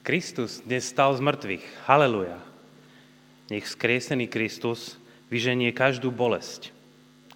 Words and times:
Kristus 0.00 0.64
dnes 0.64 0.88
stal 0.88 1.12
z 1.12 1.20
mŕtvych. 1.20 1.84
Haleluja. 1.84 2.40
Nech 3.52 3.68
skriesený 3.68 4.32
Kristus 4.32 4.96
vyženie 5.28 5.76
každú 5.76 6.08
bolesť, 6.08 6.72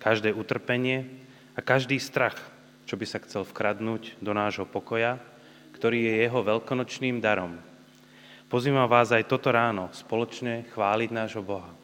každé 0.01 0.33
utrpenie 0.33 1.05
a 1.53 1.61
každý 1.61 2.01
strach, 2.01 2.41
čo 2.89 2.97
by 2.97 3.05
sa 3.05 3.21
chcel 3.21 3.45
vkradnúť 3.45 4.17
do 4.17 4.33
nášho 4.33 4.65
pokoja, 4.65 5.21
ktorý 5.77 6.09
je 6.09 6.15
jeho 6.25 6.41
veľkonočným 6.41 7.21
darom. 7.21 7.61
Pozývam 8.49 8.89
vás 8.89 9.13
aj 9.13 9.29
toto 9.29 9.53
ráno 9.53 9.93
spoločne 9.93 10.65
chváliť 10.73 11.11
nášho 11.13 11.45
Boha. 11.45 11.84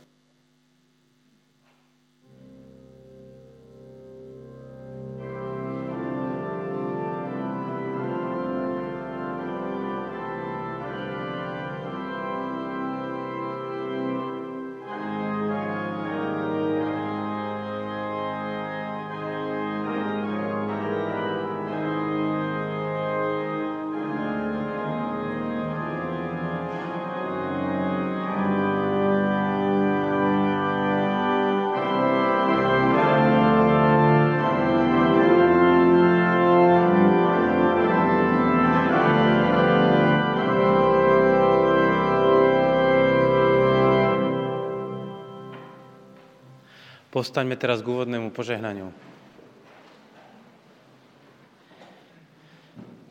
Postaňme 47.20 47.52
teraz 47.52 47.84
k 47.84 47.92
úvodnému 47.92 48.32
požehnaniu. 48.32 48.88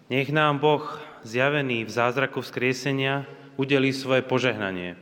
Nech 0.09 0.33
nám 0.33 0.57
Boh, 0.57 0.81
zjavený 1.21 1.85
v 1.85 1.93
zázraku 1.93 2.41
vzkriesenia, 2.41 3.29
udelí 3.61 3.93
svoje 3.93 4.25
požehnanie, 4.25 4.97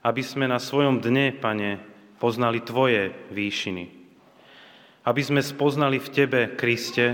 aby 0.00 0.24
sme 0.24 0.48
na 0.48 0.56
svojom 0.56 1.04
dne, 1.04 1.36
Pane, 1.36 1.84
poznali 2.16 2.64
Tvoje 2.64 3.12
výšiny. 3.28 3.92
Aby 5.04 5.20
sme 5.20 5.44
spoznali 5.44 6.00
v 6.00 6.08
Tebe, 6.08 6.40
Kriste, 6.56 7.12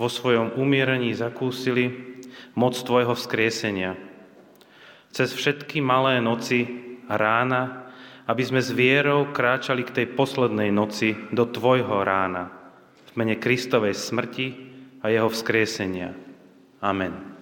vo 0.00 0.08
svojom 0.08 0.56
umierení 0.56 1.12
zakúsili 1.12 2.16
moc 2.56 2.80
Tvojho 2.80 3.12
vzkriesenia. 3.12 3.92
Cez 5.12 5.36
všetky 5.36 5.84
malé 5.84 6.24
noci 6.24 6.64
rána 7.12 7.83
aby 8.24 8.42
sme 8.44 8.60
s 8.64 8.72
vierou 8.72 9.28
kráčali 9.34 9.84
k 9.84 10.02
tej 10.02 10.06
poslednej 10.16 10.72
noci 10.72 11.12
do 11.34 11.44
Tvojho 11.44 12.00
rána, 12.00 12.48
v 13.12 13.12
mene 13.20 13.36
Kristovej 13.36 13.92
smrti 13.92 14.46
a 15.04 15.12
Jeho 15.12 15.28
vzkriesenia. 15.28 16.16
Amen. 16.80 17.33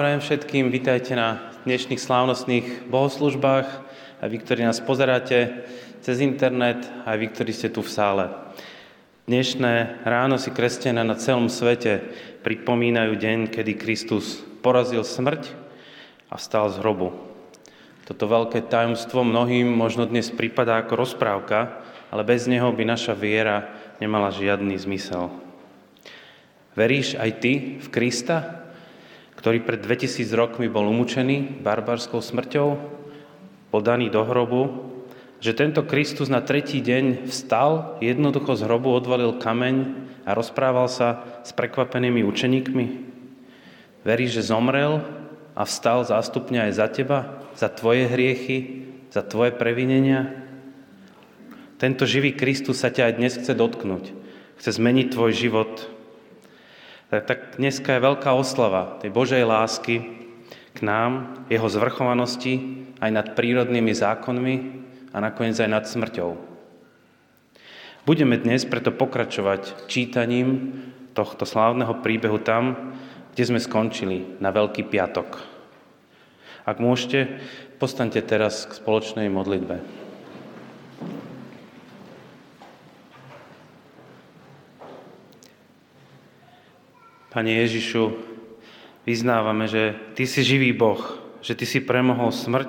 Prajem 0.00 0.24
všetkým. 0.24 0.72
Vítajte 0.72 1.12
na 1.12 1.52
dnešných 1.68 2.00
slávnostných 2.00 2.88
bohoslužbách. 2.88 3.68
Aj 4.24 4.28
vy, 4.32 4.40
ktorí 4.40 4.64
nás 4.64 4.80
pozeráte 4.80 5.68
cez 6.00 6.24
internet, 6.24 6.88
aj 7.04 7.20
vy, 7.20 7.26
ktorí 7.28 7.52
ste 7.52 7.68
tu 7.68 7.84
v 7.84 7.92
sále. 7.92 8.24
Dnešné 9.28 10.00
ráno 10.08 10.40
si 10.40 10.56
kresťania 10.56 11.04
na 11.04 11.20
celom 11.20 11.52
svete 11.52 12.00
pripomínajú 12.40 13.12
deň, 13.12 13.52
kedy 13.52 13.76
Kristus 13.76 14.40
porazil 14.64 15.04
smrť 15.04 15.52
a 16.32 16.40
vstal 16.40 16.72
z 16.72 16.80
hrobu. 16.80 17.12
Toto 18.08 18.24
veľké 18.24 18.72
tajomstvo 18.72 19.20
mnohým 19.20 19.68
možno 19.68 20.08
dnes 20.08 20.32
prípada 20.32 20.80
ako 20.80 20.96
rozprávka, 20.96 21.76
ale 22.08 22.24
bez 22.24 22.48
neho 22.48 22.72
by 22.72 22.88
naša 22.88 23.12
viera 23.12 23.68
nemala 24.00 24.32
žiadny 24.32 24.80
zmysel. 24.80 25.28
Veríš 26.72 27.20
aj 27.20 27.30
ty 27.44 27.52
v 27.84 27.88
Krista? 27.92 28.59
Ktorý 29.40 29.64
pred 29.64 29.80
2000 29.80 30.28
rokmi 30.36 30.68
bol 30.68 30.84
umúčený 30.84 31.64
barbarskou 31.64 32.20
smrťou, 32.20 32.68
bol 33.72 33.80
daný 33.80 34.12
do 34.12 34.20
hrobu, 34.20 34.92
že 35.40 35.56
tento 35.56 35.80
Kristus 35.88 36.28
na 36.28 36.44
tretí 36.44 36.84
deň 36.84 37.24
vstal, 37.24 37.96
jednoducho 38.04 38.52
z 38.60 38.68
hrobu 38.68 38.92
odvalil 38.92 39.40
kameň 39.40 39.76
a 40.28 40.36
rozprával 40.36 40.92
sa 40.92 41.24
s 41.40 41.56
prekvapenými 41.56 42.20
učeníkmi. 42.20 42.86
Verí, 44.04 44.28
že 44.28 44.44
zomrel 44.44 45.00
a 45.56 45.64
vstal 45.64 46.04
zástupne 46.04 46.68
aj 46.68 46.72
za 46.76 46.86
teba, 46.92 47.40
za 47.56 47.72
tvoje 47.72 48.12
hriechy, 48.12 48.84
za 49.08 49.24
tvoje 49.24 49.56
previnenia. 49.56 50.36
Tento 51.80 52.04
živý 52.04 52.36
Kristus 52.36 52.84
sa 52.84 52.92
ťa 52.92 53.08
aj 53.08 53.16
dnes 53.16 53.32
chce 53.40 53.56
dotknúť. 53.56 54.04
Chce 54.60 54.76
zmeniť 54.76 55.16
tvoj 55.16 55.32
život. 55.32 55.99
Tak 57.10 57.58
dneska 57.58 57.98
je 57.98 58.06
veľká 58.06 58.30
oslava 58.30 59.02
tej 59.02 59.10
Božej 59.10 59.42
lásky 59.42 59.98
k 60.70 60.78
nám, 60.86 61.42
jeho 61.50 61.66
zvrchovanosti 61.66 62.86
aj 63.02 63.10
nad 63.10 63.26
prírodnými 63.34 63.90
zákonmi 63.90 64.54
a 65.10 65.18
nakoniec 65.18 65.58
aj 65.58 65.70
nad 65.74 65.84
smrťou. 65.90 66.38
Budeme 68.06 68.38
dnes 68.38 68.62
preto 68.62 68.94
pokračovať 68.94 69.90
čítaním 69.90 70.78
tohto 71.10 71.42
slávneho 71.42 71.98
príbehu 71.98 72.38
tam, 72.38 72.94
kde 73.34 73.42
sme 73.42 73.58
skončili 73.58 74.38
na 74.38 74.54
Veľký 74.54 74.86
piatok. 74.86 75.42
Ak 76.62 76.78
môžete, 76.78 77.42
postaňte 77.82 78.22
teraz 78.22 78.70
k 78.70 78.78
spoločnej 78.78 79.26
modlitbe. 79.26 79.82
Pane 87.40 87.56
Ježišu, 87.56 88.20
vyznávame, 89.08 89.64
že 89.64 89.96
Ty 90.12 90.28
si 90.28 90.44
živý 90.44 90.76
Boh, 90.76 91.00
že 91.40 91.56
Ty 91.56 91.64
si 91.64 91.80
premohol 91.80 92.36
smrť 92.36 92.68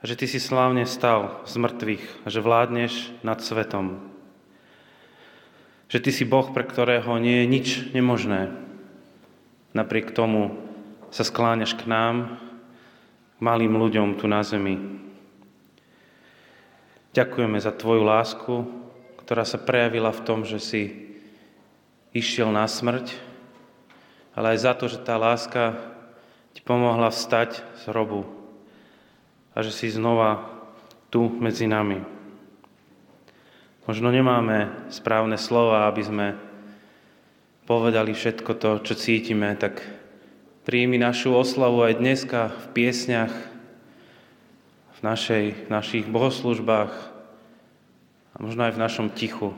a 0.00 0.08
že 0.08 0.16
Ty 0.16 0.24
si 0.24 0.40
slávne 0.40 0.88
stal 0.88 1.44
z 1.44 1.60
mŕtvych 1.60 2.24
a 2.24 2.32
že 2.32 2.40
vládneš 2.40 3.12
nad 3.20 3.44
svetom. 3.44 4.00
Že 5.92 6.00
Ty 6.00 6.10
si 6.16 6.24
Boh, 6.24 6.48
pre 6.48 6.64
ktorého 6.64 7.12
nie 7.20 7.44
je 7.44 7.50
nič 7.52 7.68
nemožné. 7.92 8.56
Napriek 9.76 10.16
tomu 10.16 10.56
sa 11.12 11.20
skláňaš 11.20 11.76
k 11.76 11.92
nám, 11.92 12.40
malým 13.36 13.76
ľuďom 13.76 14.16
tu 14.16 14.32
na 14.32 14.40
zemi. 14.48 14.80
Ďakujeme 17.12 17.60
za 17.60 17.76
Tvoju 17.76 18.00
lásku, 18.00 18.64
ktorá 19.28 19.44
sa 19.44 19.60
prejavila 19.60 20.08
v 20.08 20.24
tom, 20.24 20.48
že 20.48 20.56
si 20.56 21.12
išiel 22.16 22.48
na 22.48 22.64
smrť, 22.64 23.27
ale 24.38 24.54
aj 24.54 24.58
za 24.62 24.72
to, 24.78 24.86
že 24.86 25.02
tá 25.02 25.18
láska 25.18 25.74
ti 26.54 26.62
pomohla 26.62 27.10
vstať 27.10 27.58
z 27.82 27.82
hrobu 27.90 28.22
a 29.50 29.66
že 29.66 29.74
si 29.74 29.90
znova 29.90 30.46
tu 31.10 31.26
medzi 31.26 31.66
nami. 31.66 32.06
Možno 33.90 34.14
nemáme 34.14 34.70
správne 34.94 35.34
slova, 35.34 35.90
aby 35.90 36.02
sme 36.06 36.26
povedali 37.66 38.14
všetko 38.14 38.50
to, 38.62 38.70
čo 38.86 38.94
cítime, 38.94 39.58
tak 39.58 39.82
príjmi 40.62 41.02
našu 41.02 41.34
oslavu 41.34 41.82
aj 41.82 41.98
dneska 41.98 42.54
v 42.54 42.64
piesňach, 42.78 43.34
v, 44.94 45.00
našej, 45.02 45.44
v 45.66 45.68
našich 45.68 46.06
bohoslužbách 46.06 46.94
a 48.30 48.36
možno 48.38 48.70
aj 48.70 48.78
v 48.78 48.82
našom 48.86 49.10
tichu 49.10 49.50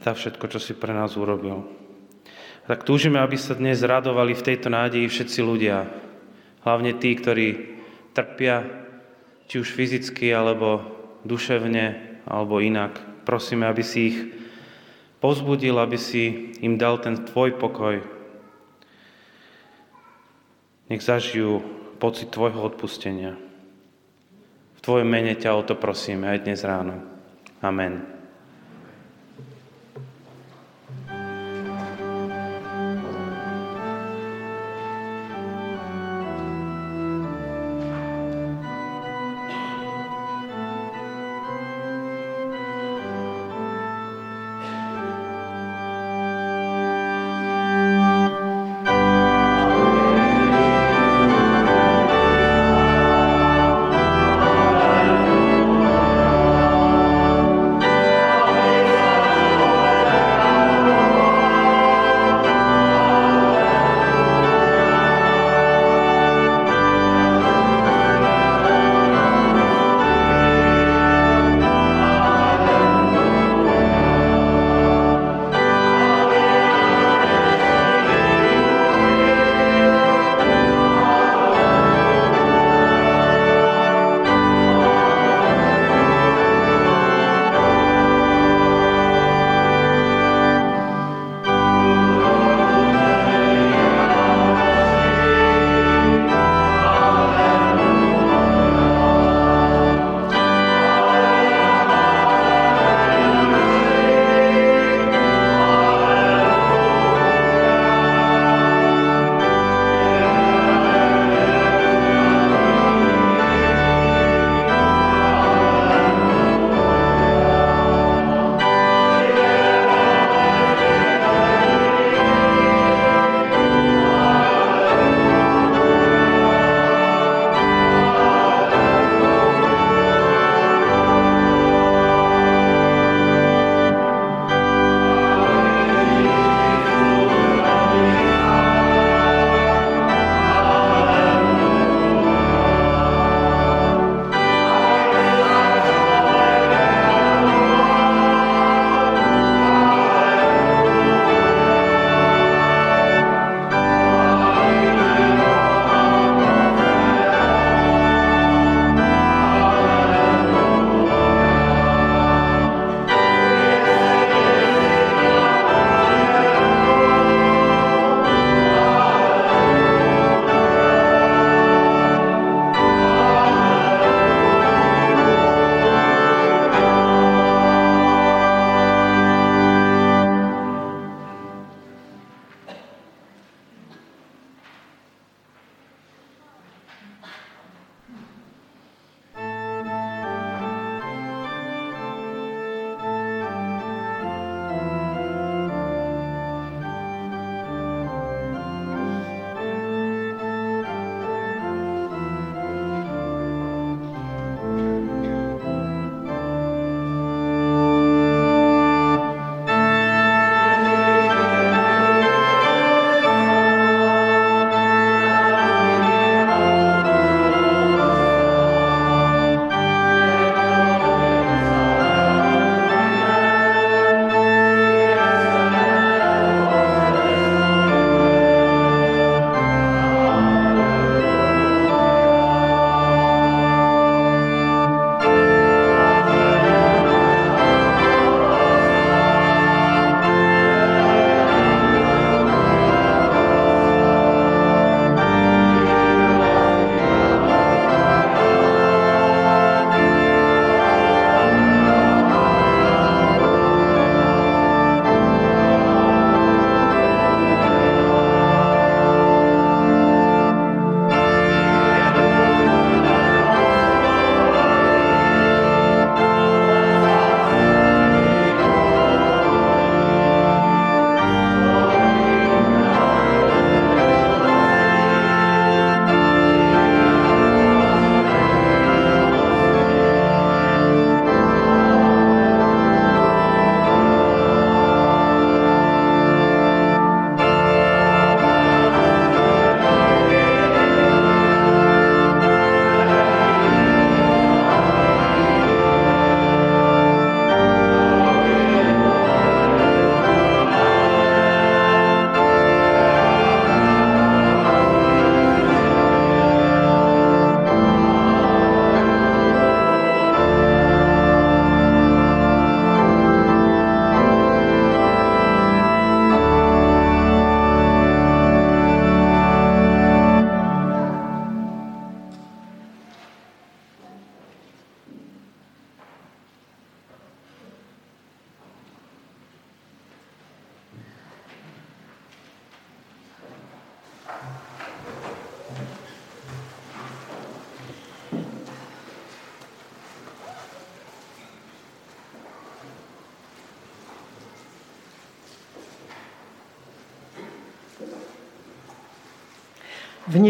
za 0.00 0.12
všetko, 0.12 0.44
čo 0.52 0.58
si 0.60 0.72
pre 0.76 0.92
nás 0.92 1.16
urobil. 1.16 1.64
Tak 2.66 2.82
túžime, 2.82 3.22
aby 3.22 3.38
sa 3.38 3.54
dnes 3.54 3.78
radovali 3.86 4.34
v 4.34 4.46
tejto 4.52 4.66
nádeji 4.66 5.06
všetci 5.06 5.40
ľudia. 5.40 5.86
Hlavne 6.66 6.98
tí, 6.98 7.14
ktorí 7.14 7.78
trpia, 8.10 8.66
či 9.46 9.62
už 9.62 9.70
fyzicky, 9.70 10.34
alebo 10.34 10.82
duševne, 11.22 12.18
alebo 12.26 12.58
inak. 12.58 12.98
Prosíme, 13.22 13.70
aby 13.70 13.86
si 13.86 13.98
ich 14.10 14.18
pozbudil, 15.22 15.78
aby 15.78 15.94
si 15.94 16.54
im 16.58 16.74
dal 16.74 16.98
ten 16.98 17.22
tvoj 17.22 17.54
pokoj. 17.54 18.02
Nech 20.90 21.02
zažijú 21.02 21.62
pocit 22.02 22.34
tvojho 22.34 22.66
odpustenia. 22.66 23.38
V 24.74 24.80
tvojom 24.82 25.06
mene 25.06 25.38
ťa 25.38 25.54
o 25.54 25.62
to 25.62 25.78
prosíme 25.78 26.30
aj 26.30 26.42
dnes 26.46 26.62
ráno. 26.66 26.98
Amen. 27.62 28.15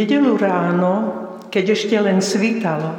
Nedelu 0.07 0.39
ráno, 0.39 0.95
keď 1.51 1.75
ešte 1.75 1.99
len 1.99 2.23
svítalo, 2.23 2.95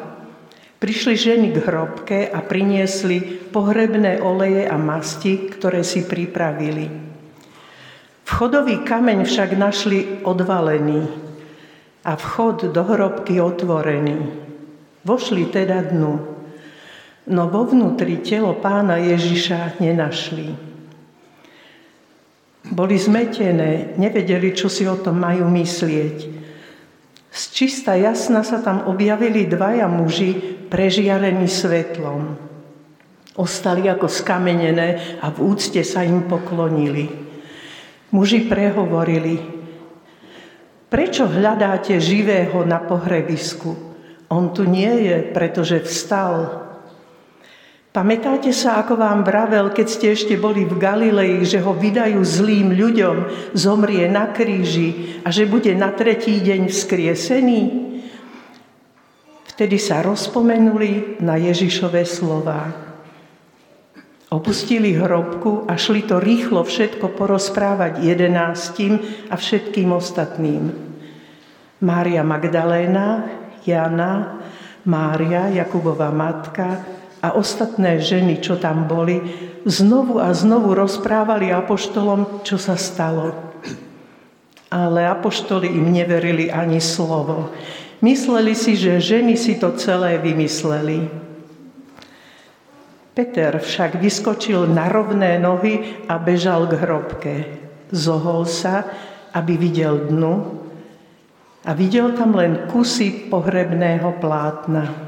prišli 0.75 1.15
ženy 1.15 1.55
k 1.55 1.63
hrobke 1.63 2.19
a 2.27 2.43
priniesli 2.43 3.47
pohrebné 3.47 4.19
oleje 4.19 4.67
a 4.67 4.75
masti, 4.75 5.47
ktoré 5.47 5.87
si 5.87 6.03
pripravili. 6.03 6.91
Vchodový 8.27 8.83
kameň 8.83 9.23
však 9.23 9.55
našli 9.55 10.19
odvalený 10.27 11.07
a 12.03 12.19
vchod 12.19 12.75
do 12.75 12.83
hrobky 12.83 13.39
otvorený. 13.39 14.27
Vošli 15.07 15.47
teda 15.47 15.87
dnu, 15.87 16.13
no 17.31 17.43
vo 17.47 17.63
vnútri 17.71 18.19
telo 18.19 18.51
pána 18.59 18.99
Ježiša 18.99 19.79
nenašli. 19.79 20.47
Boli 22.67 22.99
zmetené, 22.99 23.95
nevedeli, 23.95 24.51
čo 24.51 24.67
si 24.67 24.83
o 24.83 24.99
tom 24.99 25.23
majú 25.23 25.47
myslieť. 25.47 26.36
Z 27.37 27.53
čista 27.53 27.93
jasna 27.93 28.41
sa 28.41 28.57
tam 28.65 28.89
objavili 28.89 29.45
dvaja 29.45 29.85
muži 29.85 30.33
prežiarení 30.73 31.45
svetlom. 31.45 32.33
Ostali 33.37 33.85
ako 33.85 34.09
skamenené 34.09 35.21
a 35.21 35.29
v 35.29 35.53
úcte 35.53 35.85
sa 35.85 36.01
im 36.01 36.25
poklonili. 36.25 37.05
Muži 38.09 38.49
prehovorili, 38.49 39.37
prečo 40.89 41.29
hľadáte 41.29 42.01
živého 42.01 42.65
na 42.65 42.81
pohrebisku? 42.81 43.69
On 44.33 44.49
tu 44.49 44.65
nie 44.65 45.05
je, 45.05 45.21
pretože 45.29 45.85
vstal. 45.85 46.66
Pamätáte 47.97 48.53
sa, 48.53 48.77
ako 48.85 48.93
vám 48.93 49.25
vravel, 49.25 49.73
keď 49.73 49.87
ste 49.89 50.07
ešte 50.13 50.37
boli 50.37 50.69
v 50.69 50.77
Galilei, 50.77 51.41
že 51.41 51.57
ho 51.57 51.73
vydajú 51.73 52.21
zlým 52.21 52.77
ľuďom, 52.77 53.49
zomrie 53.57 54.05
na 54.05 54.29
kríži 54.29 55.17
a 55.25 55.33
že 55.33 55.49
bude 55.49 55.73
na 55.73 55.89
tretí 55.89 56.37
deň 56.37 56.69
vzkriesený? 56.69 57.61
Vtedy 59.49 59.81
sa 59.81 60.05
rozpomenuli 60.05 61.17
na 61.25 61.41
Ježišové 61.41 62.05
slova. 62.05 62.69
Opustili 64.29 64.93
hrobku 64.93 65.65
a 65.65 65.73
šli 65.73 66.05
to 66.05 66.21
rýchlo 66.21 66.61
všetko 66.69 67.17
porozprávať 67.17 68.05
jedenáctim 68.05 69.01
a 69.33 69.33
všetkým 69.33 69.89
ostatným. 69.89 70.69
Mária 71.81 72.21
Magdaléna, 72.21 73.25
Jana, 73.65 74.37
Mária, 74.85 75.49
Jakubova 75.49 76.13
matka, 76.13 76.93
a 77.21 77.33
ostatné 77.33 77.97
ženy, 77.97 78.39
čo 78.39 78.57
tam 78.57 78.85
boli, 78.85 79.21
znovu 79.65 80.21
a 80.21 80.31
znovu 80.31 80.77
rozprávali 80.77 81.49
apoštolom, 81.49 82.45
čo 82.45 82.61
sa 82.61 82.77
stalo. 82.77 83.33
Ale 84.67 85.07
apoštoli 85.07 85.71
im 85.71 85.89
neverili 85.89 86.51
ani 86.51 86.83
slovo. 86.83 87.55
Mysleli 88.03 88.53
si, 88.53 88.77
že 88.77 89.01
ženy 89.01 89.33
si 89.39 89.57
to 89.57 89.73
celé 89.79 90.21
vymysleli. 90.21 91.09
Peter 93.17 93.57
však 93.57 93.97
vyskočil 93.97 94.69
na 94.69 94.85
rovné 94.93 95.41
nohy 95.41 96.05
a 96.05 96.21
bežal 96.21 96.69
k 96.69 96.77
hrobke. 96.77 97.35
Zohol 97.89 98.45
sa, 98.45 98.85
aby 99.33 99.57
videl 99.57 100.05
dnu 100.05 100.61
a 101.65 101.73
videl 101.73 102.13
tam 102.13 102.37
len 102.37 102.69
kusy 102.69 103.25
pohrebného 103.31 104.21
plátna. 104.21 105.06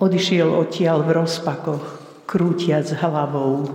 Odišiel 0.00 0.48
odtiaľ 0.48 1.04
v 1.04 1.10
rozpakoch, 1.20 1.86
krútiac 2.24 2.88
hlavou. 3.04 3.68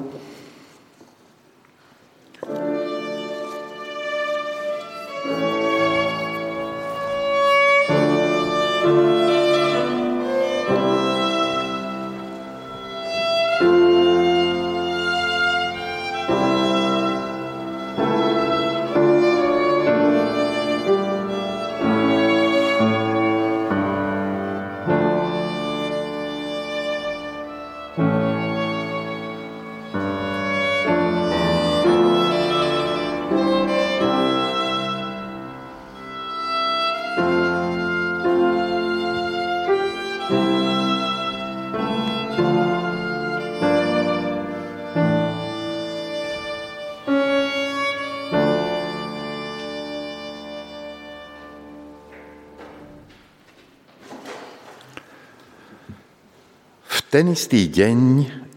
Ten 57.18 57.34
istý 57.34 57.66
deň 57.66 57.98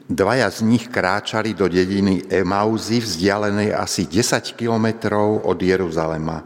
dvaja 0.04 0.44
z 0.52 0.68
nich 0.68 0.92
kráčali 0.92 1.56
do 1.56 1.64
dediny 1.64 2.28
Emauzy, 2.28 3.00
vzdialenej 3.00 3.72
asi 3.72 4.04
10 4.04 4.52
kilometrov 4.52 5.48
od 5.48 5.56
Jeruzalema. 5.56 6.44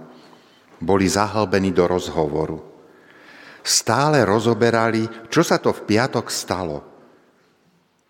Boli 0.78 1.11
zahlbení 1.11 1.75
do 1.75 1.90
rozhovoru. 1.90 2.62
Stále 3.66 4.23
rozoberali, 4.23 5.11
čo 5.26 5.42
sa 5.42 5.59
to 5.59 5.75
v 5.75 5.90
piatok 5.90 6.30
stalo. 6.30 6.87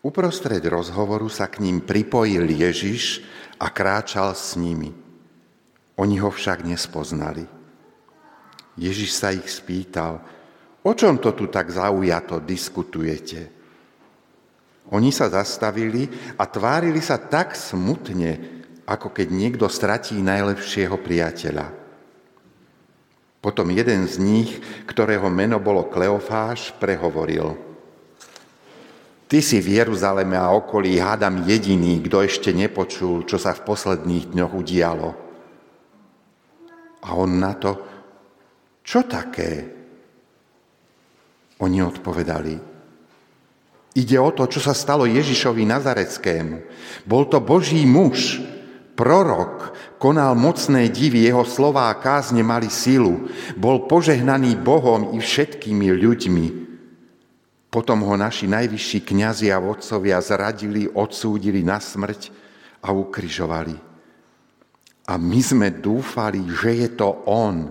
Uprostred 0.05 0.61
rozhovoru 0.69 1.33
sa 1.33 1.49
k 1.49 1.65
ním 1.65 1.81
pripojil 1.81 2.45
Ježiš 2.45 3.25
a 3.57 3.73
kráčal 3.73 4.37
s 4.37 4.53
nimi. 4.61 4.93
Oni 5.97 6.21
ho 6.21 6.29
však 6.29 6.61
nespoznali. 6.61 7.49
Ježiš 8.77 9.17
sa 9.17 9.33
ich 9.33 9.49
spýtal, 9.49 10.21
o 10.85 10.93
čom 10.93 11.17
to 11.17 11.33
tu 11.33 11.49
tak 11.49 11.73
zaujato 11.73 12.45
diskutujete? 12.45 13.54
Oni 14.95 15.11
sa 15.11 15.27
zastavili 15.27 16.07
a 16.39 16.47
tvárili 16.47 17.03
sa 17.03 17.19
tak 17.19 17.59
smutne, 17.59 18.63
ako 18.87 19.11
keď 19.11 19.27
niekto 19.35 19.67
stratí 19.67 20.15
najlepšieho 20.23 20.95
priateľa. 21.03 21.67
Potom 23.43 23.75
jeden 23.75 24.07
z 24.07 24.23
nich, 24.23 24.51
ktorého 24.87 25.27
meno 25.29 25.59
bolo 25.59 25.91
Kleofáš, 25.91 26.73
prehovoril. 26.79 27.59
Ty 29.27 29.39
si 29.43 29.59
v 29.59 29.83
Jeruzaleme 29.83 30.39
a 30.39 30.55
okolí 30.55 30.97
hádam 30.97 31.43
jediný, 31.43 31.99
kto 32.07 32.23
ešte 32.23 32.55
nepočul, 32.55 33.27
čo 33.27 33.35
sa 33.35 33.51
v 33.51 33.67
posledných 33.67 34.31
dňoch 34.31 34.53
udialo. 34.55 35.11
A 37.05 37.09
on 37.19 37.37
na 37.43 37.53
to, 37.59 37.83
čo 38.87 39.05
také? 39.05 39.75
Oni 41.61 41.83
odpovedali, 41.83 42.74
Ide 43.95 44.19
o 44.19 44.35
to, 44.35 44.51
čo 44.51 44.59
sa 44.59 44.75
stalo 44.75 45.07
Ježišovi 45.07 45.63
Nazareckému. 45.71 46.57
Bol 47.07 47.31
to 47.31 47.39
Boží 47.39 47.87
muž, 47.87 48.43
prorok, 48.99 49.71
konal 50.03 50.35
mocné 50.35 50.91
divy, 50.91 51.23
jeho 51.23 51.47
slová 51.47 51.95
a 51.95 51.99
kázne 51.99 52.43
mali 52.43 52.67
silu. 52.67 53.31
Bol 53.55 53.87
požehnaný 53.87 54.59
Bohom 54.59 55.15
i 55.15 55.23
všetkými 55.23 55.95
ľuďmi. 55.95 56.47
Potom 57.71 58.07
ho 58.07 58.15
naši 58.19 58.51
najvyšší 58.51 58.99
kňazi 59.03 59.51
a 59.51 59.59
vodcovia 59.59 60.19
zradili, 60.23 60.91
odsúdili 60.91 61.63
na 61.63 61.79
smrť 61.79 62.31
a 62.83 62.95
ukryžovali. 62.95 63.75
A 65.05 65.15
my 65.19 65.41
sme 65.43 65.69
dúfali, 65.71 66.43
že 66.51 66.71
je 66.87 66.89
to 66.95 67.27
on, 67.27 67.71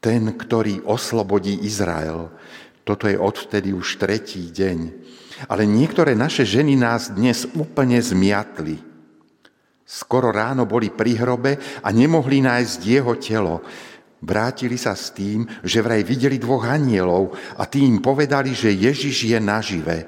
ten, 0.00 0.32
ktorý 0.32 0.80
oslobodí 0.88 1.60
Izrael. 1.66 2.32
Toto 2.84 3.06
je 3.06 3.16
odvtedy 3.16 3.72
už 3.76 4.00
tretí 4.00 4.48
deň. 4.50 4.78
Ale 5.48 5.64
niektoré 5.64 6.12
naše 6.12 6.44
ženy 6.44 6.76
nás 6.76 7.12
dnes 7.12 7.48
úplne 7.56 7.96
zmiatli. 8.00 8.80
Skoro 9.90 10.30
ráno 10.30 10.70
boli 10.70 10.92
pri 10.92 11.18
hrobe 11.18 11.58
a 11.82 11.88
nemohli 11.90 12.44
nájsť 12.44 12.80
jeho 12.86 13.14
telo. 13.18 13.58
Vrátili 14.20 14.76
sa 14.76 14.92
s 14.92 15.10
tým, 15.16 15.48
že 15.64 15.80
vraj 15.80 16.04
videli 16.04 16.36
dvoch 16.36 16.68
anielov 16.68 17.34
a 17.56 17.64
tým 17.64 18.04
povedali, 18.04 18.52
že 18.52 18.70
Ježiš 18.70 19.16
je 19.32 19.38
nažive. 19.40 19.98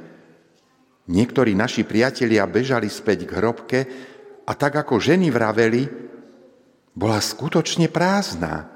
Niektorí 1.09 1.57
naši 1.57 1.83
priatelia 1.83 2.47
bežali 2.47 2.87
späť 2.87 3.27
k 3.27 3.35
hrobke 3.41 3.81
a 4.47 4.53
tak 4.55 4.79
ako 4.79 5.01
ženy 5.03 5.33
vraveli, 5.33 5.83
bola 6.93 7.19
skutočne 7.19 7.89
prázdna, 7.89 8.69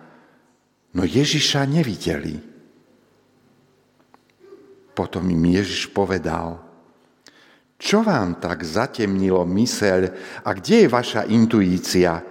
no 0.97 1.05
Ježiša 1.05 1.69
nevideli. 1.69 2.56
Potom 4.97 5.29
im 5.29 5.45
Ježiš 5.53 5.93
povedal, 5.93 6.57
čo 7.77 8.01
vám 8.01 8.41
tak 8.41 8.65
zatemnilo 8.65 9.45
myseľ 9.45 10.01
a 10.41 10.49
kde 10.57 10.89
je 10.89 10.89
vaša 10.89 11.29
intuícia? 11.29 12.25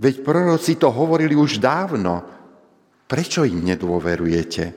Veď 0.00 0.24
proroci 0.24 0.80
to 0.80 0.88
hovorili 0.88 1.36
už 1.36 1.60
dávno. 1.60 2.24
Prečo 3.04 3.44
im 3.44 3.60
nedôverujete? 3.60 4.72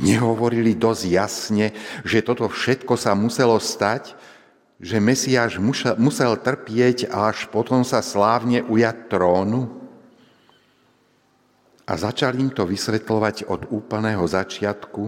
Nehovorili 0.00 0.72
dosť 0.72 1.04
jasne, 1.04 1.76
že 2.00 2.24
toto 2.24 2.48
všetko 2.48 2.96
sa 2.96 3.12
muselo 3.12 3.60
stať, 3.60 4.16
že 4.80 4.96
Mesiáš 4.96 5.60
musel 6.00 6.32
trpieť 6.40 7.12
a 7.12 7.28
až 7.28 7.44
potom 7.52 7.84
sa 7.84 8.00
slávne 8.00 8.64
ujať 8.64 9.12
trónu? 9.12 9.81
A 11.82 11.92
začal 11.98 12.38
im 12.38 12.54
to 12.54 12.62
vysvetľovať 12.62 13.50
od 13.50 13.66
úplného 13.74 14.22
začiatku, 14.22 15.02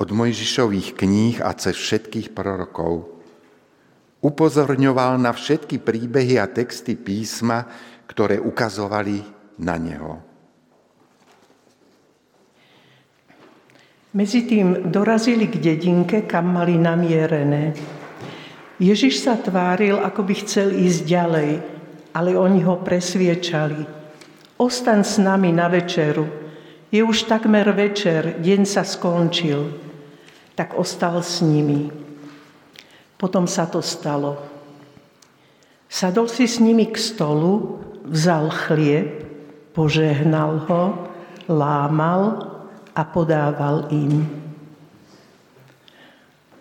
od 0.00 0.08
Mojžišových 0.08 0.96
kníh 0.96 1.36
a 1.40 1.52
cez 1.56 1.76
všetkých 1.76 2.32
prorokov. 2.32 3.20
Upozorňoval 4.20 5.16
na 5.16 5.32
všetky 5.32 5.80
príbehy 5.80 6.36
a 6.36 6.48
texty 6.48 6.96
písma, 6.96 7.64
ktoré 8.04 8.36
ukazovali 8.36 9.24
na 9.60 9.76
neho. 9.80 10.20
Medzi 14.10 14.42
tým 14.42 14.90
dorazili 14.90 15.46
k 15.46 15.62
dedinke, 15.62 16.26
kam 16.26 16.50
mali 16.50 16.74
namierené. 16.74 17.72
Ježiš 18.82 19.22
sa 19.22 19.38
tváril, 19.38 20.02
ako 20.02 20.26
by 20.26 20.34
chcel 20.42 20.74
ísť 20.74 21.00
ďalej, 21.06 21.50
ale 22.16 22.30
oni 22.34 22.60
ho 22.66 22.82
presviečali. 22.82 23.99
Ostaň 24.60 25.00
s 25.08 25.16
nami 25.16 25.56
na 25.56 25.72
večeru. 25.72 26.28
Je 26.92 27.00
už 27.00 27.24
takmer 27.24 27.64
večer, 27.72 28.44
deň 28.44 28.68
sa 28.68 28.84
skončil. 28.84 29.72
Tak 30.52 30.76
ostal 30.76 31.24
s 31.24 31.40
nimi. 31.40 31.88
Potom 33.16 33.48
sa 33.48 33.64
to 33.64 33.80
stalo. 33.80 34.36
Sadol 35.88 36.28
si 36.28 36.44
s 36.44 36.60
nimi 36.60 36.92
k 36.92 37.00
stolu, 37.00 37.80
vzal 38.04 38.52
chlieb, 38.52 39.24
požehnal 39.72 40.68
ho, 40.68 41.08
lámal 41.48 42.44
a 42.92 43.00
podával 43.08 43.88
im. 43.88 44.28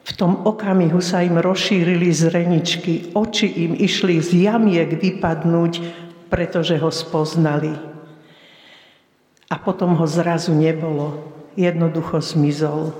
V 0.08 0.12
tom 0.16 0.48
okamihu 0.48 1.04
sa 1.04 1.20
im 1.20 1.36
rozšírili 1.36 2.16
zreničky, 2.16 3.12
oči 3.12 3.68
im 3.68 3.76
išli 3.76 4.24
z 4.24 4.48
jamiek 4.48 4.88
vypadnúť, 4.88 5.74
pretože 6.32 6.80
ho 6.80 6.88
spoznali. 6.88 7.89
A 9.50 9.56
potom 9.58 9.98
ho 9.98 10.06
zrazu 10.06 10.54
nebolo, 10.54 11.26
jednoducho 11.58 12.22
zmizol. 12.22 12.94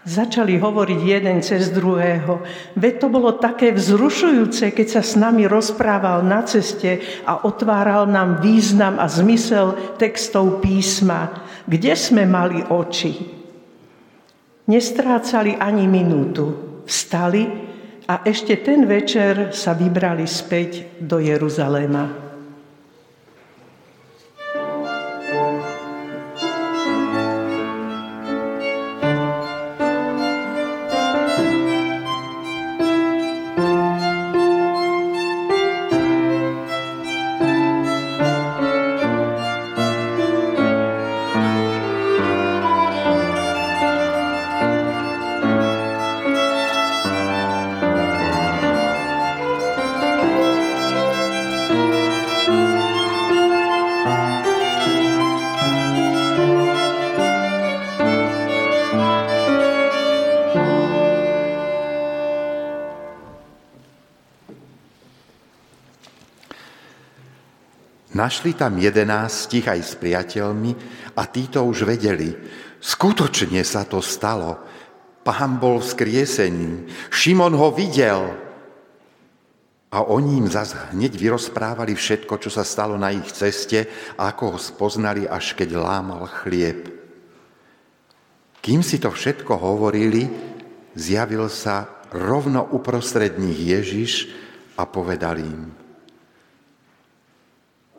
Začali 0.00 0.56
hovoriť 0.56 1.00
jeden 1.04 1.44
cez 1.44 1.68
druhého. 1.76 2.40
Veď 2.72 2.94
to 3.04 3.08
bolo 3.12 3.36
také 3.36 3.68
vzrušujúce, 3.76 4.72
keď 4.72 4.86
sa 4.88 5.02
s 5.04 5.12
nami 5.12 5.44
rozprával 5.44 6.24
na 6.24 6.40
ceste 6.40 7.04
a 7.28 7.44
otváral 7.44 8.08
nám 8.08 8.40
význam 8.40 8.96
a 8.96 9.04
zmysel 9.12 9.96
textov 10.00 10.64
písma. 10.64 11.44
Kde 11.68 11.92
sme 11.92 12.24
mali 12.24 12.64
oči? 12.64 13.12
Nestrácali 14.72 15.60
ani 15.60 15.84
minútu. 15.84 16.80
Vstali 16.88 17.44
a 18.08 18.24
ešte 18.24 18.56
ten 18.64 18.88
večer 18.88 19.52
sa 19.52 19.76
vybrali 19.76 20.24
späť 20.24 20.96
do 20.96 21.20
Jeruzaléma. 21.20 22.29
Našli 68.30 68.54
tam 68.54 68.78
jedenástich 68.78 69.66
aj 69.66 69.80
s 69.82 69.92
priateľmi 69.98 70.70
a 71.18 71.26
títo 71.26 71.66
už 71.66 71.82
vedeli. 71.82 72.30
Skutočne 72.78 73.58
sa 73.66 73.82
to 73.82 73.98
stalo. 73.98 74.54
Pán 75.26 75.58
bol 75.58 75.82
vzkriesený. 75.82 76.86
Šimon 77.10 77.58
ho 77.58 77.74
videl. 77.74 78.22
A 79.90 80.06
oni 80.06 80.38
im 80.38 80.46
zase 80.46 80.78
hneď 80.94 81.10
vyrozprávali 81.18 81.98
všetko, 81.98 82.38
čo 82.38 82.54
sa 82.54 82.62
stalo 82.62 82.94
na 82.94 83.10
ich 83.10 83.26
ceste 83.34 83.90
a 84.14 84.30
ako 84.30 84.54
ho 84.54 84.58
spoznali, 84.62 85.26
až 85.26 85.58
keď 85.58 85.82
lámal 85.82 86.22
chlieb. 86.30 86.86
Kým 88.62 88.86
si 88.86 89.02
to 89.02 89.10
všetko 89.10 89.58
hovorili, 89.58 90.30
zjavil 90.94 91.50
sa 91.50 92.06
rovno 92.14 92.62
uprostred 92.62 93.42
nich 93.42 93.58
Ježiš 93.58 94.30
a 94.78 94.86
povedal 94.86 95.42
im– 95.42 95.62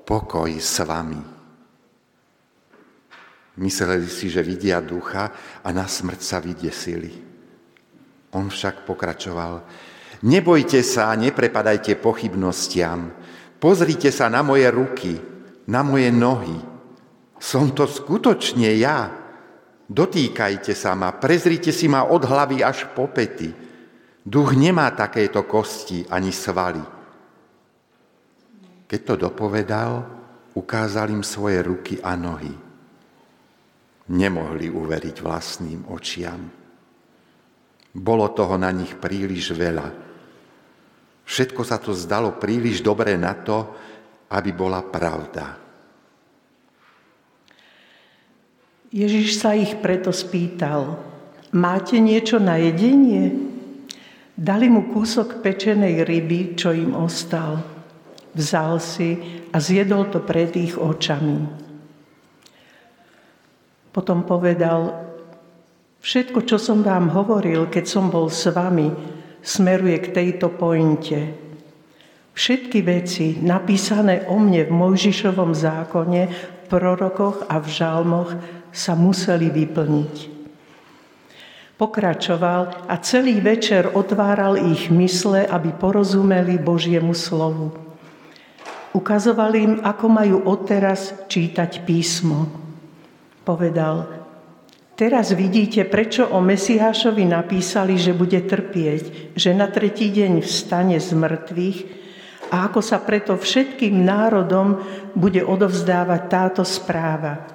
pokoj 0.06 0.52
s 0.58 0.82
vami. 0.84 1.22
Mysleli 3.62 4.08
si, 4.08 4.32
že 4.32 4.42
vidia 4.42 4.80
ducha 4.80 5.30
a 5.62 5.70
na 5.76 5.86
smrť 5.86 6.22
sa 6.24 6.38
vydesili. 6.40 7.12
On 8.32 8.48
však 8.48 8.88
pokračoval, 8.88 9.62
nebojte 10.24 10.80
sa 10.82 11.12
neprepadajte 11.20 12.00
pochybnostiam. 12.00 13.12
Pozrite 13.60 14.10
sa 14.10 14.32
na 14.32 14.42
moje 14.42 14.66
ruky, 14.72 15.14
na 15.68 15.84
moje 15.84 16.10
nohy. 16.10 16.58
Som 17.38 17.76
to 17.76 17.86
skutočne 17.86 18.72
ja. 18.80 19.12
Dotýkajte 19.92 20.72
sa 20.72 20.96
ma, 20.96 21.12
prezrite 21.12 21.76
si 21.76 21.92
ma 21.92 22.08
od 22.08 22.24
hlavy 22.24 22.64
až 22.64 22.88
po 22.96 23.12
pety. 23.12 23.52
Duch 24.24 24.56
nemá 24.56 24.96
takéto 24.96 25.44
kosti 25.44 26.08
ani 26.08 26.32
svaly 26.32 27.01
keď 28.92 29.02
to 29.08 29.16
dopovedal, 29.32 30.04
ukázal 30.52 31.16
im 31.16 31.24
svoje 31.24 31.64
ruky 31.64 32.04
a 32.04 32.12
nohy. 32.20 32.52
Nemohli 34.12 34.68
uveriť 34.68 35.16
vlastným 35.24 35.88
očiam. 35.96 36.44
Bolo 37.96 38.36
toho 38.36 38.60
na 38.60 38.68
nich 38.76 38.92
príliš 39.00 39.56
veľa. 39.56 39.88
Všetko 41.24 41.62
sa 41.64 41.80
to 41.80 41.96
zdalo 41.96 42.36
príliš 42.36 42.84
dobre 42.84 43.16
na 43.16 43.32
to, 43.32 43.72
aby 44.28 44.52
bola 44.52 44.84
pravda. 44.84 45.56
Ježiš 48.92 49.40
sa 49.40 49.56
ich 49.56 49.80
preto 49.80 50.12
spýtal, 50.12 51.00
máte 51.56 51.96
niečo 51.96 52.44
na 52.44 52.60
jedenie? 52.60 53.40
Dali 54.36 54.68
mu 54.68 54.92
kúsok 54.92 55.40
pečenej 55.40 56.04
ryby, 56.04 56.60
čo 56.60 56.76
im 56.76 56.92
ostal 56.92 57.71
vzal 58.36 58.80
si 58.80 59.20
a 59.52 59.58
zjedol 59.60 60.08
to 60.12 60.24
pred 60.24 60.52
ich 60.56 60.80
očami. 60.80 61.48
Potom 63.92 64.24
povedal, 64.24 64.96
všetko, 66.00 66.48
čo 66.48 66.56
som 66.56 66.80
vám 66.80 67.12
hovoril, 67.12 67.68
keď 67.68 67.86
som 67.86 68.08
bol 68.08 68.32
s 68.32 68.48
vami, 68.48 68.88
smeruje 69.44 69.98
k 70.00 70.08
tejto 70.16 70.56
pointe. 70.56 71.36
Všetky 72.32 72.80
veci 72.88 73.36
napísané 73.44 74.24
o 74.32 74.40
mne 74.40 74.64
v 74.64 74.72
Mojžišovom 74.72 75.52
zákone, 75.52 76.22
v 76.32 76.62
prorokoch 76.72 77.52
a 77.52 77.60
v 77.60 77.68
žalmoch 77.68 78.32
sa 78.72 78.96
museli 78.96 79.52
vyplniť. 79.52 80.16
Pokračoval 81.76 82.88
a 82.88 82.96
celý 83.04 83.44
večer 83.44 83.92
otváral 83.92 84.56
ich 84.56 84.88
mysle, 84.88 85.44
aby 85.44 85.76
porozumeli 85.76 86.56
Božiemu 86.56 87.12
slovu. 87.12 87.91
Ukazoval 88.92 89.52
im, 89.56 89.74
ako 89.80 90.06
majú 90.12 90.38
odteraz 90.44 91.16
čítať 91.32 91.88
písmo. 91.88 92.52
Povedal, 93.48 94.04
teraz 95.00 95.32
vidíte, 95.32 95.88
prečo 95.88 96.28
o 96.28 96.44
Mesiášovi 96.44 97.24
napísali, 97.24 97.96
že 97.96 98.12
bude 98.12 98.44
trpieť, 98.44 99.34
že 99.34 99.56
na 99.56 99.72
tretí 99.72 100.12
deň 100.12 100.44
vstane 100.44 101.00
z 101.00 101.10
mŕtvych 101.16 101.80
a 102.52 102.68
ako 102.68 102.84
sa 102.84 103.00
preto 103.00 103.40
všetkým 103.40 104.04
národom 104.04 104.84
bude 105.16 105.40
odovzdávať 105.40 106.22
táto 106.28 106.64
správa. 106.68 107.48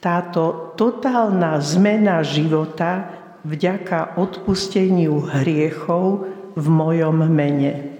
Táto 0.00 0.72
totálna 0.80 1.60
zmena 1.60 2.24
života 2.24 3.20
vďaka 3.44 4.16
odpusteniu 4.16 5.28
hriechov 5.28 6.24
v 6.56 6.66
mojom 6.72 7.28
mene. 7.28 7.93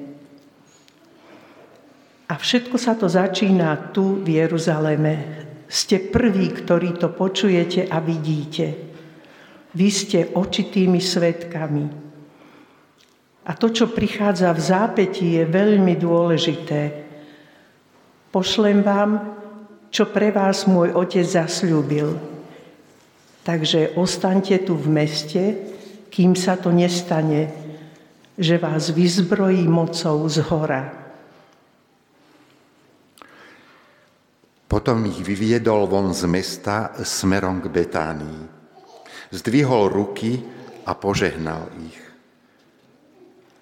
A 2.24 2.40
všetko 2.40 2.80
sa 2.80 2.96
to 2.96 3.04
začína 3.04 3.92
tu 3.92 4.24
v 4.24 4.40
Jeruzaleme. 4.40 5.44
Ste 5.68 6.08
prví, 6.08 6.56
ktorí 6.56 6.96
to 6.96 7.12
počujete 7.12 7.84
a 7.84 8.00
vidíte. 8.00 8.66
Vy 9.76 9.88
ste 9.92 10.32
očitými 10.32 11.02
svetkami. 11.02 11.84
A 13.44 13.52
to, 13.52 13.68
čo 13.68 13.92
prichádza 13.92 14.48
v 14.56 14.60
zápätí, 14.60 15.37
je 15.37 15.44
veľmi 15.44 16.00
dôležité. 16.00 16.80
Pošlem 18.32 18.80
vám, 18.80 19.37
čo 19.92 20.08
pre 20.08 20.32
vás 20.32 20.64
môj 20.64 20.96
otec 20.96 21.28
zasľúbil. 21.28 22.16
Takže 23.44 24.00
ostaňte 24.00 24.64
tu 24.64 24.80
v 24.80 24.88
meste, 24.88 25.42
kým 26.08 26.32
sa 26.32 26.56
to 26.56 26.72
nestane, 26.72 27.52
že 28.40 28.56
vás 28.56 28.88
vyzbrojí 28.88 29.68
mocou 29.68 30.24
z 30.24 30.40
hora. 30.48 31.03
Potom 34.74 35.06
ich 35.06 35.22
vyviedol 35.22 35.87
von 35.87 36.10
z 36.10 36.26
mesta 36.26 36.98
smerom 36.98 37.62
k 37.62 37.70
Betánii. 37.70 38.42
Zdvihol 39.30 39.87
ruky 39.87 40.42
a 40.82 40.98
požehnal 40.98 41.70
ich. 41.78 42.02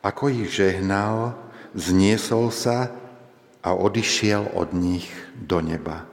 Ako 0.00 0.32
ich 0.32 0.48
žehnal, 0.48 1.36
zniesol 1.76 2.48
sa 2.48 2.88
a 3.60 3.76
odišiel 3.76 4.56
od 4.56 4.72
nich 4.72 5.12
do 5.36 5.60
neba. 5.60 6.08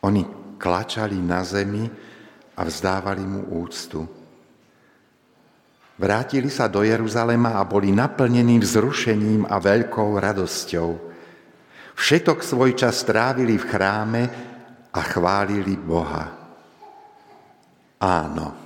Oni 0.00 0.24
klačali 0.56 1.20
na 1.20 1.44
zemi 1.44 1.84
a 2.56 2.64
vzdávali 2.64 3.28
mu 3.28 3.60
úctu. 3.60 4.08
Vrátili 6.00 6.48
sa 6.48 6.64
do 6.64 6.80
Jeruzalema 6.80 7.60
a 7.60 7.62
boli 7.68 7.92
naplnení 7.92 8.56
vzrušením 8.56 9.44
a 9.44 9.60
veľkou 9.60 10.16
radosťou 10.16 11.12
Všetok 11.94 12.42
svoj 12.42 12.74
čas 12.74 13.00
strávili 13.00 13.54
v 13.54 13.64
chráme 13.64 14.22
a 14.90 15.00
chválili 15.02 15.78
Boha. 15.78 16.26
Áno. 18.02 18.63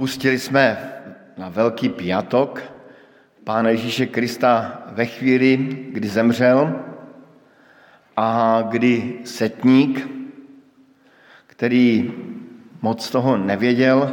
Opustili 0.00 0.38
jsme 0.38 0.92
na 1.38 1.48
Velký 1.48 1.88
piatok 1.88 2.62
Pána 3.44 3.70
Ježíše 3.70 4.06
Krista 4.06 4.82
ve 4.92 5.06
chvíli, 5.06 5.56
kdy 5.92 6.08
zemřel 6.08 6.80
a 8.16 8.62
kdy 8.68 9.14
setník, 9.24 10.08
který 11.46 12.12
moc 12.82 13.10
toho 13.10 13.36
nevěděl, 13.36 14.12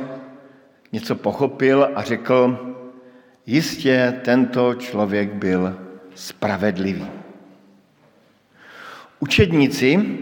něco 0.91 1.15
pochopil 1.15 1.91
a 1.95 2.03
řekl, 2.03 2.59
jistě 3.45 4.19
tento 4.25 4.73
člověk 4.75 5.33
byl 5.33 5.79
spravedlivý. 6.15 7.07
Učedníci 9.19 10.19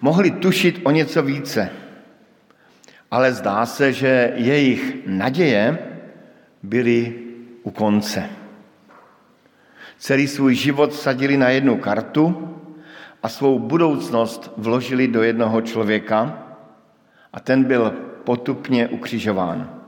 mohli 0.00 0.30
tušit 0.30 0.80
o 0.84 0.90
něco 0.90 1.22
více– 1.22 1.70
ale 3.14 3.32
zdá 3.32 3.66
se, 3.66 3.92
že 3.92 4.32
jejich 4.34 5.06
naděje 5.06 5.78
byly 6.62 7.14
u 7.62 7.70
konce. 7.70 8.30
Celý 9.98 10.28
svůj 10.28 10.54
život 10.54 10.94
sadili 10.94 11.36
na 11.36 11.48
jednu 11.48 11.76
kartu 11.76 12.50
a 13.22 13.28
svou 13.28 13.58
budoucnost 13.58 14.52
vložili 14.56 15.08
do 15.08 15.22
jednoho 15.22 15.60
člověka 15.60 16.42
a 17.32 17.40
ten 17.40 17.64
byl 17.64 17.90
potupně 18.24 18.88
ukřižován. 18.88 19.80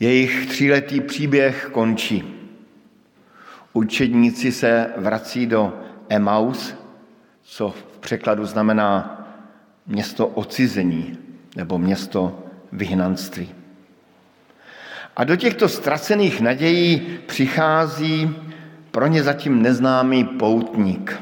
Jejich 0.00 0.46
tříletý 0.46 1.00
příběh 1.00 1.68
končí. 1.72 2.50
Učedníci 3.72 4.52
se 4.52 4.92
vrací 4.96 5.46
do 5.46 5.80
Emaus, 6.08 6.74
co 7.42 7.70
v 7.70 7.98
překladu 7.98 8.46
znamená 8.46 9.21
město 9.86 10.26
odcizení 10.26 11.18
nebo 11.56 11.78
město 11.78 12.38
vyhnanství. 12.72 13.48
A 15.16 15.24
do 15.24 15.36
těchto 15.36 15.68
ztracených 15.68 16.40
nadějí 16.40 17.18
přichází 17.26 18.36
pro 18.90 19.06
ně 19.06 19.22
zatím 19.22 19.62
neznámý 19.62 20.24
poutník. 20.24 21.20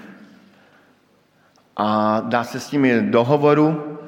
A 1.77 2.20
dá 2.20 2.44
se 2.44 2.61
s 2.61 2.73
nimi 2.73 3.03
do 3.03 3.25
hovoru 3.25 3.99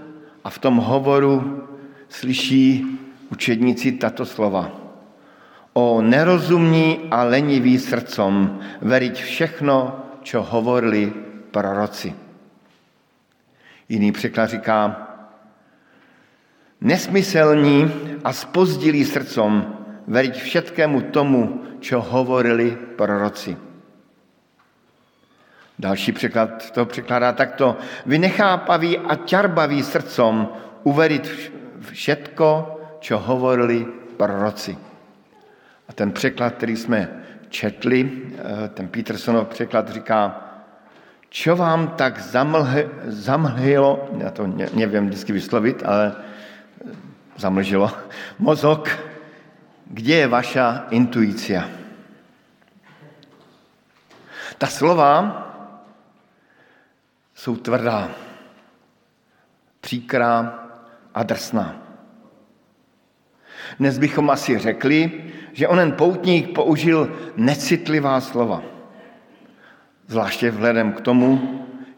a 0.45 0.51
v 0.51 0.59
tom 0.59 0.77
hovoru 0.77 1.63
slyší 2.09 2.85
učedníci 3.31 3.93
tato 3.93 4.27
slova. 4.27 4.71
O 5.73 6.03
nerozumní 6.03 7.09
a 7.11 7.25
lenivý 7.25 7.79
srdcom 7.81 8.61
veriť 8.85 9.17
všechno, 9.23 9.77
čo 10.23 10.45
hovorili 10.45 11.09
proroci. 11.49 12.22
Jiný 13.93 14.13
překlad 14.13 14.47
říká, 14.47 15.09
nesmyselní 16.81 17.93
a 18.25 18.33
spozdilí 18.33 19.05
srdcom 19.05 19.53
veriť 20.09 20.35
všetkému 20.41 21.13
tomu, 21.13 21.61
čo 21.85 22.01
hovorili 22.01 22.73
proroci. 22.97 23.53
Další 25.79 26.13
překlad 26.13 26.71
to 26.73 26.87
překládá 26.87 27.33
takto. 27.33 27.77
Vy 28.07 28.19
nechápaví 28.19 28.99
a 28.99 29.29
ťarbaví 29.29 29.83
srdcom 29.85 30.49
uveriť 30.89 31.25
všetko, 31.93 32.49
čo 33.01 33.21
hovorili 33.21 33.85
proroci. 34.17 34.73
A 35.89 35.93
ten 35.93 36.13
překlad, 36.13 36.55
který 36.57 36.77
jsme 36.77 37.01
četli, 37.49 38.01
eh, 38.09 38.69
ten 38.69 38.89
Petersonov 38.89 39.49
překlad 39.49 39.89
říká, 39.89 40.52
čo 41.33 41.57
vám 41.57 41.97
tak 41.97 42.21
zamlh, 42.21 42.69
zamlhilo, 43.09 44.09
já 44.21 44.31
to 44.31 44.47
ne, 44.47 44.69
nevím 44.75 45.09
vždycky 45.09 45.33
vyslovit, 45.33 45.83
ale 45.85 46.13
zamlžilo, 47.37 47.91
mozok, 48.39 48.93
kde 49.89 50.15
je 50.15 50.27
vaša 50.29 50.93
intuícia? 50.93 51.69
Ta 54.59 54.67
slova 54.67 55.09
jsou 57.35 57.57
tvrdá, 57.57 58.11
příkrá 59.81 60.59
a 61.15 61.23
drsná. 61.23 61.77
Dnes 63.79 63.99
bychom 63.99 64.31
asi 64.31 64.59
řekli, 64.59 65.33
že 65.53 65.69
onen 65.69 65.93
poutník 65.93 66.55
použil 66.55 67.33
necitlivá 67.37 68.21
slova. 68.21 68.72
Zvláště 70.13 70.51
vzhledem 70.51 70.93
k 70.93 71.01
tomu, 71.01 71.41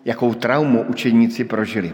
jakou 0.04 0.34
traumu 0.34 0.82
učeníci 0.82 1.44
prožili. 1.44 1.92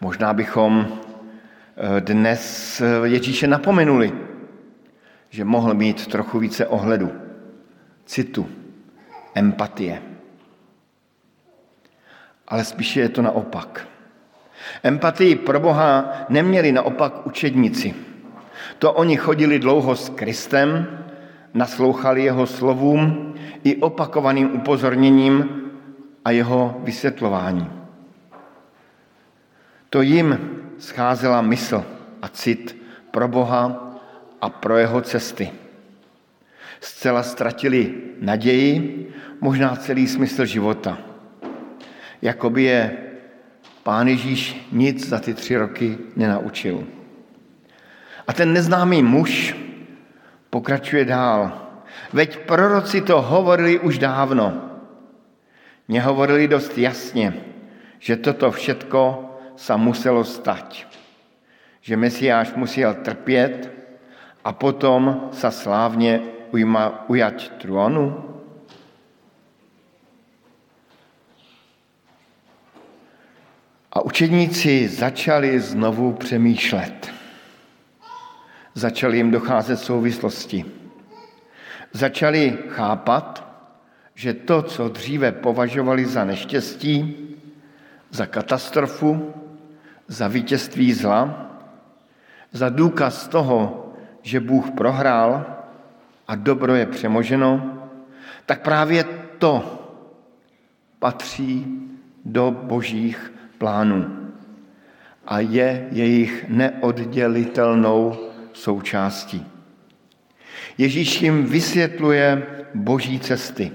Možná 0.00 0.32
bychom 0.32 0.88
eh, 0.88 2.00
dnes 2.00 2.82
Ježíše 3.04 3.46
napomenuli, 3.46 4.12
že 5.30 5.44
mohl 5.44 5.74
mít 5.74 6.06
trochu 6.06 6.38
více 6.38 6.66
ohledu, 6.66 7.12
citu, 8.04 8.48
empatie. 9.34 10.02
Ale 12.48 12.64
spíše 12.64 13.00
je 13.00 13.08
to 13.08 13.22
naopak. 13.22 13.86
Empatii 14.82 15.36
pro 15.36 15.60
Boha 15.60 16.12
neměli 16.28 16.72
naopak 16.72 17.26
učedníci. 17.26 17.94
To 18.78 18.92
oni 18.92 19.16
chodili 19.16 19.58
dlouho 19.58 19.96
s 19.96 20.08
Kristem, 20.08 20.86
naslouchali 21.54 22.24
jeho 22.24 22.46
slovům 22.46 23.29
i 23.64 23.76
opakovaným 23.76 24.54
upozorněním 24.54 25.62
a 26.24 26.30
jeho 26.30 26.80
vysvětlování. 26.84 27.70
To 29.90 30.02
jim 30.02 30.38
scházela 30.78 31.42
mysl 31.42 31.84
a 32.22 32.28
cit 32.28 32.76
pro 33.10 33.28
Boha 33.28 33.92
a 34.40 34.48
pro 34.50 34.76
jeho 34.76 35.00
cesty. 35.00 35.50
Zcela 36.80 37.22
ztratili 37.22 37.94
naději, 38.20 39.06
možná 39.40 39.76
celý 39.76 40.06
smysl 40.06 40.44
života. 40.44 40.98
Jakoby 42.22 42.62
je 42.62 42.96
pán 43.82 44.08
Ježíš 44.08 44.68
nic 44.72 45.08
za 45.08 45.18
ty 45.18 45.34
tři 45.34 45.56
roky 45.56 45.98
nenaučil. 46.16 46.84
A 48.26 48.32
ten 48.32 48.52
neznámý 48.52 49.02
muž 49.02 49.56
pokračuje 50.50 51.04
dál. 51.04 51.69
Veď 52.12 52.48
proroci 52.48 53.00
to 53.00 53.22
hovorili 53.22 53.78
už 53.78 53.98
dávno. 53.98 54.70
Nehovorili 55.88 56.48
dost 56.48 56.78
jasně, 56.78 57.34
že 57.98 58.16
toto 58.16 58.50
všetko 58.50 59.00
sa 59.56 59.76
muselo 59.76 60.24
stať. 60.24 60.86
Že 61.80 61.96
Mesiáš 61.96 62.54
musel 62.54 62.94
trpět 62.94 63.68
a 64.44 64.52
potom 64.52 65.28
sa 65.32 65.50
slávně 65.50 66.20
ujma, 66.52 67.04
ujať 67.08 67.60
trônu? 67.60 68.30
A 73.92 74.00
učedníci 74.00 74.88
začali 74.88 75.60
znovu 75.60 76.12
přemýšlet. 76.12 77.10
Začali 78.74 79.16
jim 79.16 79.30
docházet 79.30 79.76
souvislosti. 79.76 80.79
Začali 81.92 82.58
chápat, 82.68 83.50
že 84.14 84.34
to, 84.34 84.62
co 84.62 84.88
dříve 84.88 85.32
považovali 85.32 86.06
za 86.06 86.24
neštěstí, 86.24 87.16
za 88.10 88.26
katastrofu, 88.26 89.34
za 90.08 90.28
vítězství 90.28 90.92
zla, 90.92 91.50
za 92.52 92.68
důkaz 92.68 93.28
toho, 93.28 93.86
že 94.22 94.40
Bůh 94.40 94.70
prohrál 94.70 95.46
a 96.28 96.34
dobro 96.34 96.74
je 96.74 96.86
přemoženo, 96.86 97.78
tak 98.46 98.62
právě 98.62 99.04
to 99.38 99.80
patří 100.98 101.66
do 102.24 102.50
božích 102.50 103.32
plánů 103.58 104.16
a 105.26 105.40
je 105.40 105.88
jejich 105.90 106.44
neoddělitelnou 106.48 108.18
součástí. 108.52 109.49
Ježíš 110.80 111.22
jim 111.22 111.44
vysvětluje 111.46 112.42
boží 112.74 113.20
cesty, 113.20 113.72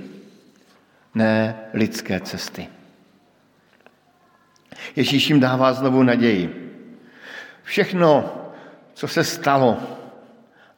ne 1.15 1.55
lidské 1.73 2.19
cesty. 2.19 2.67
Ježíš 4.95 5.29
jim 5.29 5.39
dává 5.39 5.73
znovu 5.73 6.03
naději. 6.03 6.71
Všechno, 7.63 8.35
co 8.93 9.07
se 9.07 9.23
stalo, 9.23 9.77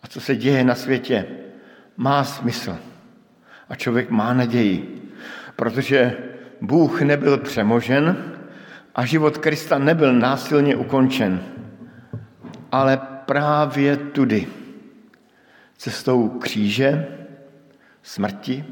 a 0.03 0.07
co 0.07 0.21
se 0.21 0.35
děje 0.35 0.63
na 0.63 0.75
světě, 0.75 1.25
má 1.97 2.23
smysl. 2.23 2.77
A 3.69 3.75
člověk 3.75 4.09
má 4.09 4.33
naději, 4.33 5.11
protože 5.55 6.17
Bůh 6.61 7.01
nebyl 7.01 7.37
přemožen 7.37 8.33
a 8.95 9.05
život 9.05 9.37
Krista 9.37 9.79
nebyl 9.79 10.13
násilně 10.13 10.75
ukončen, 10.75 11.43
ale 12.71 12.97
právě 13.25 13.97
tudy, 13.97 14.66
cestou 15.77 16.29
kříže, 16.29 17.07
smrti 18.03 18.65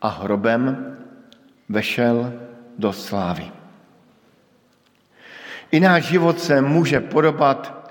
a 0.00 0.08
hrobem 0.08 0.96
vešel 1.68 2.32
do 2.78 2.92
slávy. 2.92 3.52
I 5.70 5.80
náš 5.80 6.04
život 6.04 6.40
se 6.40 6.60
může 6.60 7.00
podobat 7.00 7.90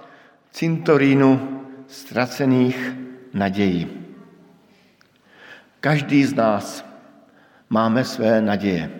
cintorínu 0.51 1.61
ztracených 1.87 2.93
nadějí. 3.33 3.87
Každý 5.79 6.23
z 6.25 6.33
nás 6.33 6.85
máme 7.69 8.05
své 8.05 8.41
naděje 8.41 8.91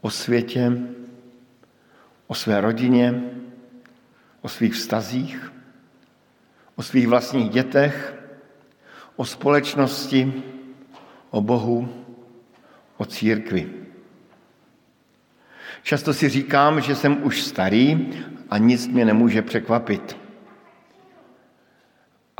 o 0.00 0.10
světě, 0.10 0.72
o 2.26 2.34
své 2.34 2.60
rodině, 2.60 3.22
o 4.40 4.48
svých 4.48 4.74
vztazích, 4.74 5.52
o 6.76 6.82
svých 6.82 7.08
vlastních 7.08 7.50
dětech, 7.50 8.21
o 9.22 9.24
společnosti, 9.24 10.42
o 11.30 11.40
Bohu, 11.40 11.88
o 12.96 13.04
církvi. 13.04 13.70
Často 15.82 16.14
si 16.14 16.28
říkám, 16.28 16.80
že 16.80 16.94
jsem 16.94 17.22
už 17.22 17.42
starý 17.42 18.10
a 18.50 18.58
nic 18.58 18.86
mě 18.86 19.04
nemůže 19.04 19.42
překvapit 19.42 20.22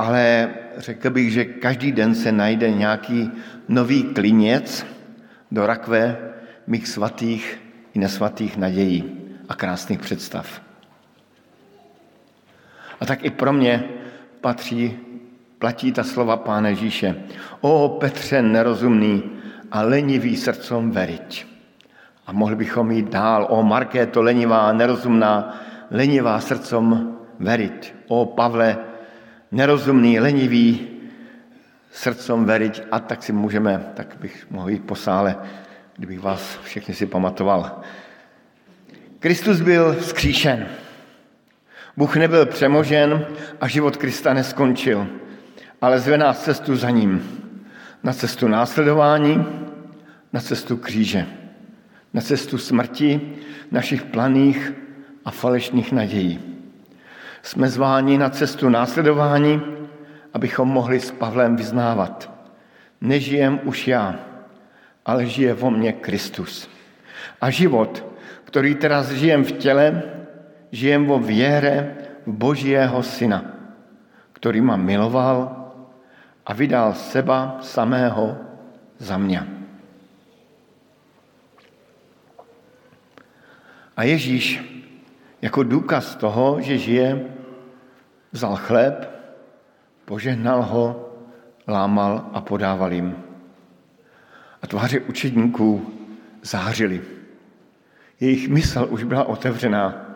ale 0.02 0.54
řekl 0.76 1.10
bych, 1.10 1.32
že 1.32 1.44
každý 1.44 1.92
den 1.92 2.14
se 2.14 2.32
najde 2.32 2.70
nějaký 2.70 3.30
nový 3.68 4.02
kliněc 4.02 4.86
do 5.50 5.66
rakve 5.66 6.32
mých 6.66 6.88
svatých 6.88 7.62
i 7.94 7.98
nesvatých 7.98 8.56
nadějí 8.56 9.04
a 9.48 9.54
krásných 9.54 10.00
představ. 10.00 10.62
A 13.00 13.06
tak 13.06 13.24
i 13.24 13.30
pro 13.30 13.52
mě 13.52 13.84
patří, 14.40 14.98
platí 15.62 15.94
ta 15.94 16.02
slova 16.02 16.42
Pána 16.42 16.74
Ježíše. 16.74 17.14
O 17.62 17.88
Petře 18.02 18.42
nerozumný 18.42 19.22
a 19.70 19.82
lenivý 19.82 20.34
srdcom 20.34 20.90
veriť. 20.90 21.46
A 22.26 22.32
mohli 22.32 22.56
bychom 22.56 22.90
jít 22.90 23.08
dál. 23.14 23.46
O 23.46 23.62
Markéto, 23.62 24.22
lenivá, 24.22 24.72
nerozumná, 24.72 25.62
lenivá 25.90 26.40
srdcom 26.42 27.14
veriť. 27.38 27.94
O 28.10 28.26
Pavle, 28.26 28.76
nerozumný, 29.54 30.18
lenivý, 30.18 30.98
srdcom 31.94 32.42
veriť. 32.44 32.90
A 32.90 32.98
tak 32.98 33.22
si 33.22 33.32
můžeme, 33.32 33.94
tak 33.94 34.18
bych 34.18 34.50
mohl 34.50 34.70
jít 34.70 34.82
po 34.82 34.98
sále, 34.98 35.38
kdybych 35.96 36.20
vás 36.20 36.58
všechny 36.66 36.94
si 36.94 37.06
pamatoval. 37.06 37.86
Kristus 39.18 39.60
byl 39.60 39.94
vzkříšen. 39.94 40.66
Bůh 41.96 42.16
nebyl 42.16 42.46
přemožen 42.46 43.26
a 43.60 43.68
život 43.68 43.96
Krista 43.96 44.34
neskončil, 44.34 45.21
ale 45.82 45.98
zve 45.98 46.18
nás 46.18 46.44
cestu 46.44 46.76
za 46.76 46.90
ním. 46.90 47.42
Na 48.02 48.12
cestu 48.12 48.48
následování, 48.48 49.46
na 50.32 50.40
cestu 50.40 50.76
kříže, 50.76 51.26
na 52.14 52.20
cestu 52.20 52.58
smrti, 52.58 53.20
našich 53.70 54.02
planých 54.02 54.72
a 55.24 55.30
falešných 55.30 55.92
nadějí. 55.92 56.40
Jsme 57.42 57.68
zváni 57.68 58.18
na 58.18 58.30
cestu 58.30 58.68
následování, 58.68 59.62
abychom 60.34 60.68
mohli 60.68 61.00
s 61.00 61.10
Pavlem 61.10 61.56
vyznávat. 61.56 62.30
Nežijem 63.00 63.60
už 63.64 63.88
já, 63.88 64.14
ale 65.06 65.26
žije 65.26 65.54
vo 65.54 65.70
mně 65.70 65.92
Kristus. 65.92 66.68
A 67.40 67.50
život, 67.50 68.06
který 68.44 68.74
teraz 68.74 69.10
žijem 69.10 69.44
v 69.44 69.52
těle, 69.52 70.02
žijem 70.72 71.06
vo 71.06 71.18
viere 71.18 71.94
v 72.26 72.32
Božího 72.32 73.02
Syna, 73.02 73.44
který 74.32 74.60
ma 74.60 74.76
miloval 74.76 75.61
a 76.46 76.52
vydal 76.52 76.94
seba 76.94 77.58
samého 77.62 78.36
za 78.98 79.18
mě. 79.18 79.46
A 83.96 84.02
Ježíš 84.02 84.62
jako 85.42 85.62
důkaz 85.62 86.16
toho, 86.16 86.60
že 86.60 86.78
žije, 86.78 87.26
vzal 88.32 88.56
chléb, 88.56 89.10
požehnal 90.04 90.62
ho, 90.62 91.08
lámal 91.68 92.30
a 92.32 92.40
podával 92.40 92.92
jim. 92.92 93.16
A 94.62 94.66
tváře 94.66 95.00
učedníků 95.00 95.92
zářily. 96.42 97.02
Jejich 98.20 98.48
mysl 98.48 98.86
už 98.90 99.04
byla 99.04 99.24
otevřená. 99.24 100.06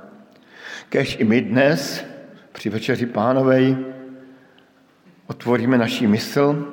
Kež 0.88 1.16
i 1.20 1.24
my 1.24 1.40
dnes 1.40 2.04
při 2.52 2.70
večeři 2.70 3.06
pánovej 3.06 3.95
otvoríme 5.26 5.78
naši 5.78 6.06
mysl 6.06 6.72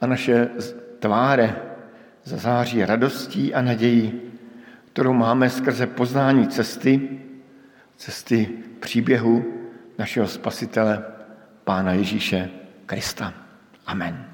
a 0.00 0.06
naše 0.06 0.48
tváře 0.98 1.56
zazáří 2.24 2.84
radostí 2.84 3.54
a 3.54 3.62
nadějí, 3.62 4.20
kterou 4.92 5.12
máme 5.12 5.50
skrze 5.50 5.86
poznání 5.86 6.48
cesty, 6.48 7.20
cesty 7.96 8.48
příběhu 8.80 9.44
našeho 9.98 10.28
spasitele, 10.28 11.04
Pána 11.64 11.92
Ježíše 11.92 12.50
Krista. 12.86 13.34
Amen. 13.86 14.25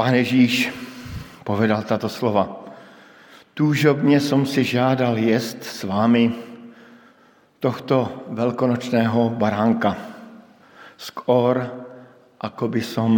Pán 0.00 0.16
Ježíš 0.16 0.72
povedal 1.44 1.84
tato 1.84 2.08
slova. 2.08 2.72
Túžobně 3.52 4.16
som 4.16 4.48
si 4.48 4.64
žádal 4.64 5.20
jest 5.20 5.60
s 5.60 5.84
vámi 5.84 6.32
tohto 7.60 8.08
veľkonočného 8.32 9.36
baránka. 9.36 9.92
Skôr, 10.96 11.68
ako 12.40 12.64
by 12.72 12.80
som 12.80 13.12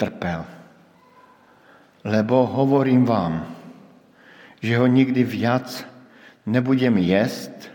trpel. 0.00 0.40
Lebo 2.08 2.48
hovorím 2.48 3.04
vám, 3.04 3.44
že 4.64 4.72
ho 4.80 4.88
nikdy 4.88 5.20
viac 5.20 5.84
nebudem 6.48 6.96
jesť 6.96 7.68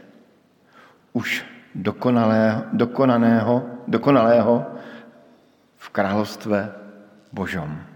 už 1.13 1.45
dokonalého, 1.77 2.73
dokonaného, 2.73 3.85
dokonalého 3.85 4.65
v 5.77 5.87
kráľovstve 5.93 6.57
Božom. 7.29 7.90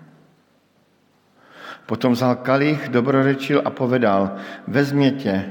Potom 1.85 2.17
vzal 2.17 2.41
kalich, 2.41 2.89
dobrorečil 2.89 3.61
a 3.65 3.69
povedal, 3.69 4.35
vezměte 4.67 5.45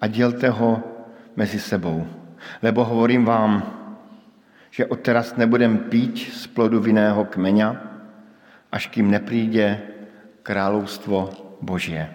a 0.00 0.06
dělte 0.06 0.48
ho 0.50 0.80
mezi 1.36 1.60
sebou. 1.60 2.06
Lebo 2.62 2.84
hovorím 2.84 3.24
vám, 3.24 3.62
že 4.70 4.86
odteraz 4.86 5.36
nebudem 5.36 5.78
pít 5.78 6.18
z 6.32 6.46
plodu 6.46 6.80
vinného 6.80 7.24
kmeňa, 7.24 7.68
až 8.72 8.86
kým 8.86 9.10
nepríde 9.10 9.80
královstvo 10.42 11.32
Božie. 11.60 12.08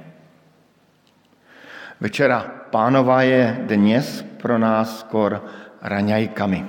Večera 2.02 2.66
pánová 2.70 3.22
je 3.22 3.66
dnes 3.66 4.26
pro 4.42 4.58
nás 4.58 5.06
skôr 5.06 5.42
raňajkami. 5.82 6.62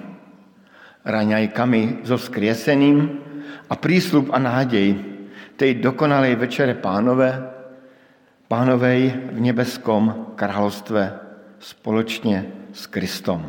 Raňajkami 1.04 2.04
so 2.04 2.20
skriesením 2.20 3.20
a 3.68 3.74
prísľub 3.76 4.28
a 4.32 4.38
nádej, 4.40 5.11
tej 5.62 5.78
dokonalej 5.78 6.42
večere 6.42 6.74
pánové, 6.74 7.38
pánovej 8.50 9.30
v 9.30 9.38
nebeskom 9.38 10.34
kráľovstve 10.34 11.00
spoločne 11.62 12.66
s 12.74 12.90
Kristom, 12.90 13.46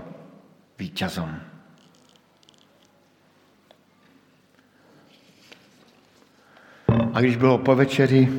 víťazom. 0.78 1.34
A 6.86 7.18
když 7.18 7.42
bylo 7.42 7.58
po 7.66 7.74
večeri, 7.74 8.30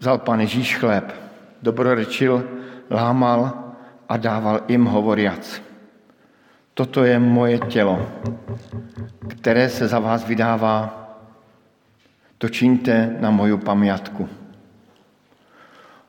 vzal 0.00 0.24
pán 0.24 0.40
Ježíš 0.40 0.80
chléb, 0.80 1.12
dobrorečil, 1.60 2.40
lámal 2.88 3.52
a 4.08 4.16
dával 4.16 4.64
im 4.72 4.88
hovoriac. 4.88 5.63
Toto 6.74 7.04
je 7.04 7.18
moje 7.18 7.58
tělo, 7.58 8.02
které 9.28 9.70
se 9.70 9.88
za 9.88 9.98
vás 9.98 10.26
vydává. 10.26 10.90
To 12.38 12.48
čiňte 12.48 13.16
na 13.20 13.30
moju 13.30 13.58
pamiatku. 13.58 14.28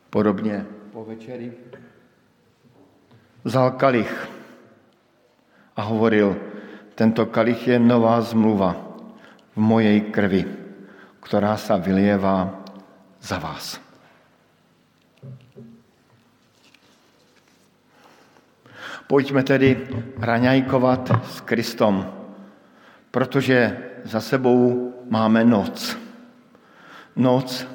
Podobně 0.09 0.66
po 0.91 1.05
večeri 1.05 1.53
vzal 3.43 3.72
kalich 3.78 4.09
a 5.76 5.82
hovoril, 5.86 6.34
tento 6.95 7.26
kalich 7.30 7.68
je 7.68 7.78
nová 7.80 8.18
zmluva 8.26 8.74
v 9.53 9.59
mojej 9.61 10.01
krvi, 10.09 10.49
ktorá 11.22 11.53
sa 11.61 11.78
vylieva 11.78 12.66
za 13.22 13.38
vás. 13.38 13.85
Pojďme 19.06 19.43
tedy 19.45 19.88
raňajkovat 20.18 21.12
s 21.30 21.41
Kristom, 21.45 22.10
protože 23.12 23.78
za 24.03 24.22
sebou 24.22 24.93
máme 25.10 25.45
noc. 25.45 25.97
Noc, 27.16 27.68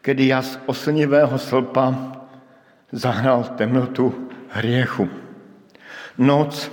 kedy 0.00 0.26
jas 0.26 0.58
oslnivého 0.66 1.38
slpa 1.38 2.14
zahnal 2.94 3.58
temnotu 3.58 4.14
hriechu. 4.54 5.10
Noc, 6.18 6.70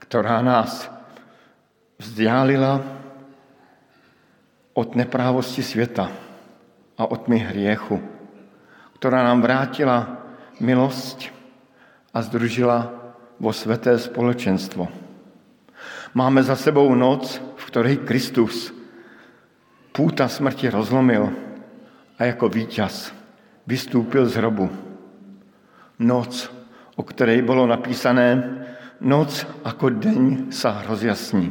ktorá 0.00 0.40
nás 0.40 0.88
vzdialila 2.00 2.80
od 4.72 4.88
neprávosti 4.96 5.60
světa 5.60 6.08
a 6.96 7.02
od 7.04 7.28
tmy 7.28 7.38
hriechu, 7.52 8.00
ktorá 8.96 9.20
nám 9.20 9.44
vrátila 9.44 10.24
milosť 10.64 11.28
a 12.16 12.24
združila 12.24 13.03
vo 13.38 13.50
sveté 13.50 13.98
společenstvo. 13.98 14.88
Máme 16.14 16.42
za 16.42 16.54
sebou 16.54 16.86
noc, 16.94 17.42
v 17.58 17.62
ktorej 17.66 18.06
Kristus 18.06 18.70
púta 19.90 20.30
smrti 20.30 20.70
rozlomil 20.70 21.30
a 22.18 22.20
jako 22.24 22.46
víťaz 22.48 23.10
vystúpil 23.66 24.28
z 24.28 24.38
hrobu. 24.38 24.70
Noc, 25.98 26.50
o 26.94 27.02
ktorej 27.02 27.42
bolo 27.42 27.66
napísané, 27.66 28.38
noc 29.00 29.46
ako 29.64 29.90
deň 29.90 30.20
sa 30.54 30.84
rozjasní. 30.86 31.50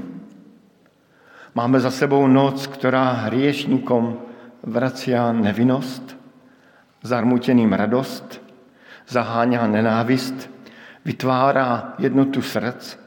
Máme 1.54 1.78
za 1.78 1.94
sebou 1.94 2.26
noc, 2.26 2.66
ktorá 2.66 3.30
hriešníkom 3.30 4.18
vracia 4.66 5.30
nevinnosť, 5.36 6.16
zarmuteným 7.04 7.70
radost, 7.76 8.42
zaháňa 9.06 9.68
nenávist, 9.68 10.53
vytvárá 11.06 11.94
jednotu 12.00 12.42
srdc 12.42 13.00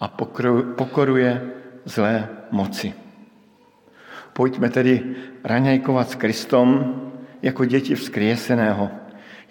a 0.00 0.08
pokoruje 0.76 1.50
zlé 1.84 2.28
moci. 2.50 2.94
Pojďme 4.32 4.70
tedy 4.70 5.16
raňajkovat 5.44 6.10
s 6.10 6.14
Kristom 6.14 6.94
jako 7.42 7.64
děti 7.64 7.94
vzkrieseného, 7.94 8.90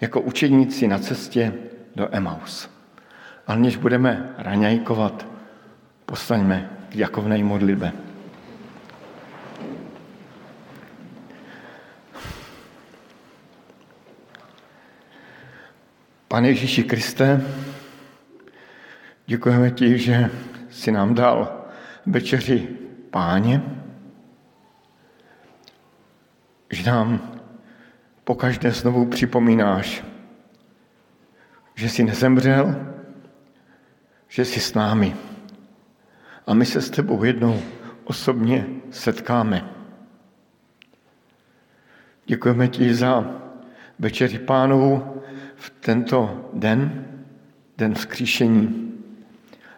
jako 0.00 0.20
učeníci 0.20 0.88
na 0.88 0.98
cestě 0.98 1.52
do 1.96 2.08
Emaus. 2.12 2.70
Ale 3.46 3.58
než 3.58 3.76
budeme 3.76 4.34
raňajkovat, 4.38 5.26
postaňme 6.06 6.70
k 6.88 6.96
Jakovnej 6.96 7.42
modlitbe. 7.42 7.92
Pane 16.28 16.48
Ježíši 16.48 16.82
Kriste, 16.84 17.42
děkujeme 19.26 19.70
ti, 19.70 19.98
že 19.98 20.30
si 20.70 20.92
nám 20.92 21.14
dal 21.14 21.64
večeři 22.06 22.68
páně, 23.10 23.62
že 26.70 26.90
nám 26.90 27.40
pokaždé 28.24 28.70
znovu 28.70 29.06
připomínáš, 29.06 30.04
že 31.74 31.88
jsi 31.88 32.04
nezemřel, 32.04 32.86
že 34.28 34.44
jsi 34.44 34.60
s 34.60 34.74
námi. 34.74 35.16
A 36.46 36.54
my 36.54 36.66
se 36.66 36.82
s 36.82 36.90
tebou 36.90 37.24
jednou 37.24 37.62
osobně 38.04 38.66
setkáme. 38.90 39.70
Děkujeme 42.26 42.68
ti 42.68 42.94
za 42.94 43.30
večeři 43.98 44.38
pánovu 44.38 45.22
v 45.56 45.70
tento 45.70 46.50
den, 46.52 47.06
den 47.78 47.94
vzkříšení. 47.94 48.85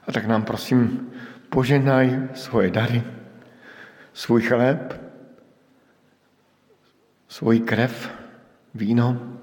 A 0.09 0.13
tak 0.13 0.25
nám 0.27 0.43
prosím 0.43 1.11
poženaj 1.49 2.29
svoje 2.35 2.71
dary, 2.71 3.03
svůj 4.13 4.43
chléb, 4.43 5.01
svoji 7.29 7.61
krev, 7.61 8.11
víno 8.75 9.39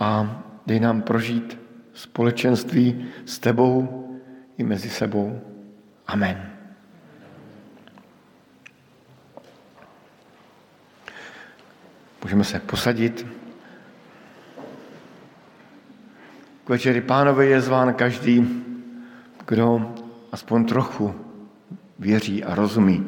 a 0.00 0.42
dej 0.66 0.80
nám 0.80 1.02
prožít 1.02 1.58
společenství 1.94 3.06
s 3.24 3.38
tebou 3.38 4.02
i 4.58 4.64
mezi 4.64 4.90
sebou. 4.90 5.40
Amen. 6.06 6.52
Můžeme 12.22 12.44
se 12.44 12.60
posadit. 12.60 13.26
K 16.64 16.68
večeri 16.68 17.00
pánové 17.00 17.46
je 17.46 17.60
zván 17.60 17.94
každý, 17.94 18.65
kdo 19.46 19.94
aspoň 20.32 20.64
trochu 20.64 21.14
věří 21.98 22.44
a 22.44 22.54
rozumí, 22.54 23.06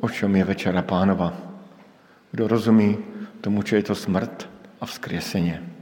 o 0.00 0.08
čem 0.08 0.36
je 0.36 0.44
večera 0.44 0.82
pánova. 0.82 1.32
Kdo 2.32 2.48
rozumí 2.48 2.98
tomu, 3.40 3.62
čo 3.62 3.76
je 3.76 3.82
to 3.82 3.94
smrt 3.94 4.48
a 4.80 4.86
vzkriesenie. 4.86 5.73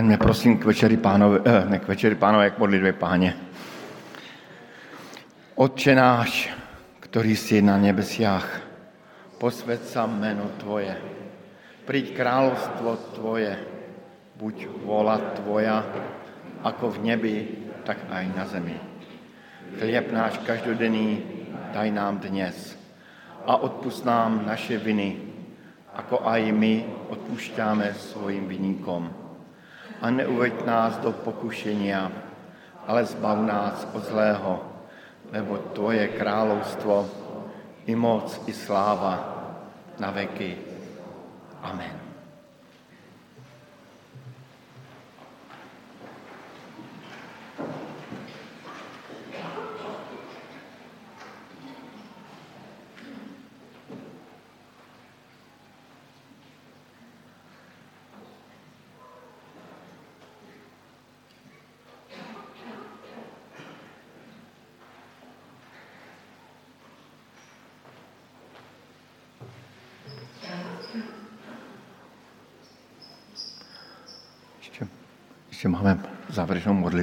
Postaňme 0.00 0.16
prosím 0.16 0.56
k 0.56 0.64
večeri 0.64 0.96
pánové, 0.96 1.44
eh, 1.44 1.64
ne 1.68 1.78
k 1.78 1.88
večeri 1.88 2.16
pánové, 2.16 2.50
k 2.50 2.58
modlitbě 2.58 2.92
páně. 2.92 3.36
Otče 5.54 5.94
náš, 5.94 6.48
který 7.00 7.36
jsi 7.36 7.62
na 7.62 7.76
nebesiach, 7.76 8.48
posved 9.36 9.84
sa 9.84 10.08
meno 10.08 10.56
Tvoje. 10.56 10.96
Príď 11.84 12.16
kráľovstvo 12.16 12.96
Tvoje, 13.12 13.52
buď 14.40 14.88
vola 14.88 15.20
Tvoja, 15.36 15.84
ako 16.64 16.96
v 16.96 16.98
nebi, 17.04 17.36
tak 17.84 18.00
aj 18.08 18.24
na 18.32 18.48
zemi. 18.48 18.80
Chlieb 19.76 20.08
náš 20.16 20.40
každodenný 20.48 21.20
daj 21.76 21.92
nám 21.92 22.24
dnes 22.24 22.72
a 23.44 23.52
odpust 23.60 24.08
nám 24.08 24.48
naše 24.48 24.80
viny, 24.80 25.20
ako 25.92 26.24
aj 26.24 26.40
my 26.56 26.88
odpúšťame 27.12 27.92
svojim 27.92 28.48
viníkom 28.48 29.19
a 30.00 30.06
neuveď 30.10 30.64
nás 30.64 30.96
do 30.98 31.12
pokušenia, 31.12 32.08
ale 32.88 33.04
zbav 33.04 33.36
nás 33.44 33.84
od 33.92 34.02
zlého, 34.08 34.52
lebo 35.28 35.70
Tvoje 35.76 36.08
kráľovstvo 36.16 37.06
i 37.86 37.94
moc 37.94 38.32
i 38.48 38.52
sláva 38.52 39.14
na 40.00 40.08
veky. 40.10 40.56
Amen. 41.60 41.99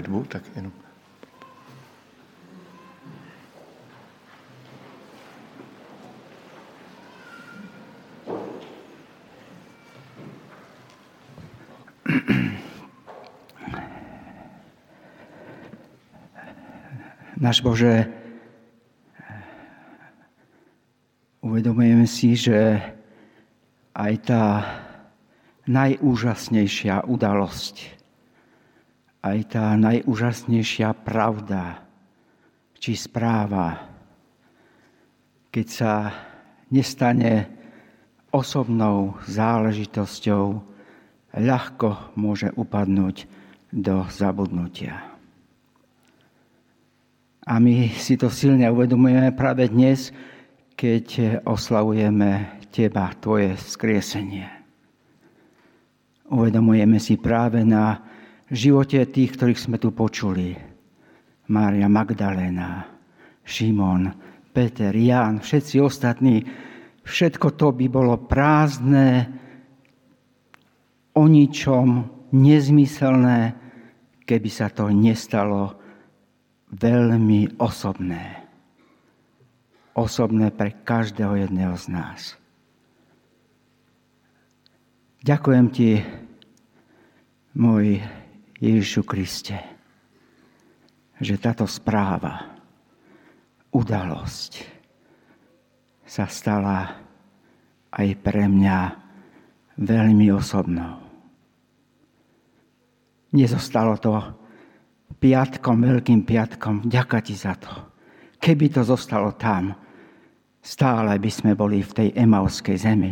Modlitbu, 0.08 0.24
tak 0.32 0.44
jenom. 0.56 0.72
Náš 17.38 17.62
Bože, 17.62 18.10
uvedomujeme 21.46 22.10
si, 22.10 22.34
že 22.34 22.82
aj 23.94 24.14
tá 24.26 24.44
najúžasnejšia 25.70 27.06
udalosť, 27.06 27.97
aj 29.34 29.40
tá 29.52 29.74
najúžasnejšia 29.76 30.94
pravda 31.04 31.84
či 32.78 32.94
správa, 32.94 33.90
keď 35.50 35.68
sa 35.68 35.94
nestane 36.70 37.50
osobnou 38.30 39.18
záležitosťou, 39.26 40.46
ľahko 41.38 42.14
môže 42.16 42.54
upadnúť 42.54 43.26
do 43.74 44.06
zabudnutia. 44.14 45.18
A 47.48 47.64
my 47.64 47.92
si 47.96 48.20
to 48.20 48.28
silne 48.28 48.68
uvedomujeme 48.68 49.32
práve 49.32 49.72
dnes, 49.72 50.12
keď 50.76 51.40
oslavujeme 51.48 52.60
Teba, 52.70 53.16
Tvoje 53.18 53.56
vzkriesenie. 53.56 54.46
Uvedomujeme 56.28 57.00
si 57.00 57.16
práve 57.16 57.64
na 57.64 58.04
živote 58.52 59.04
tých, 59.08 59.36
ktorých 59.36 59.60
sme 59.60 59.78
tu 59.80 59.92
počuli. 59.92 60.56
Mária 61.48 61.88
Magdalena, 61.88 62.84
Šimon, 63.48 64.12
Peter, 64.52 64.92
Ján, 64.92 65.40
všetci 65.40 65.80
ostatní, 65.80 66.44
všetko 67.08 67.56
to 67.56 67.72
by 67.72 67.88
bolo 67.88 68.20
prázdne, 68.20 69.38
o 71.18 71.26
ničom, 71.26 72.06
nezmyselné, 72.30 73.58
keby 74.22 74.50
sa 74.54 74.70
to 74.70 74.94
nestalo 74.94 75.74
veľmi 76.70 77.58
osobné. 77.58 78.46
Osobné 79.98 80.54
pre 80.54 80.78
každého 80.86 81.42
jedného 81.42 81.74
z 81.74 81.86
nás. 81.90 82.22
Ďakujem 85.26 85.68
ti, 85.74 86.06
môj 87.58 87.98
Ježišu 88.58 89.06
Kriste, 89.06 89.58
že 91.22 91.38
táto 91.38 91.70
správa, 91.70 92.58
udalosť 93.70 94.66
sa 96.02 96.26
stala 96.26 96.98
aj 97.94 98.08
pre 98.18 98.50
mňa 98.50 98.78
veľmi 99.78 100.34
osobnou. 100.34 100.98
Nezostalo 103.38 103.94
to 104.02 104.18
piatkom, 105.22 105.78
veľkým 105.78 106.26
piatkom. 106.26 106.90
Ďaká 106.90 107.22
ti 107.22 107.38
za 107.38 107.54
to. 107.62 107.70
Keby 108.42 108.74
to 108.74 108.82
zostalo 108.82 109.38
tam, 109.38 109.70
stále 110.66 111.22
by 111.22 111.30
sme 111.30 111.54
boli 111.54 111.86
v 111.86 111.94
tej 111.94 112.10
emauskej 112.18 112.78
zemi. 112.78 113.12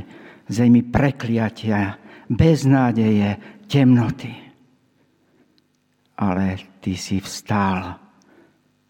Zemi 0.50 0.82
prekliatia, 0.82 2.02
beznádeje, 2.34 3.62
temnoty 3.70 4.45
ale 6.16 6.60
ty 6.80 6.96
si 6.96 7.20
vstál. 7.20 8.00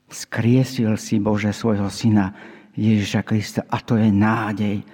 Skriesil 0.05 0.95
si, 1.01 1.17
Bože, 1.17 1.49
svojho 1.49 1.89
syna 1.89 2.31
Ježiša 2.77 3.21
Krista 3.25 3.61
a 3.65 3.81
to 3.81 3.97
je 3.97 4.09
nádej. 4.13 4.85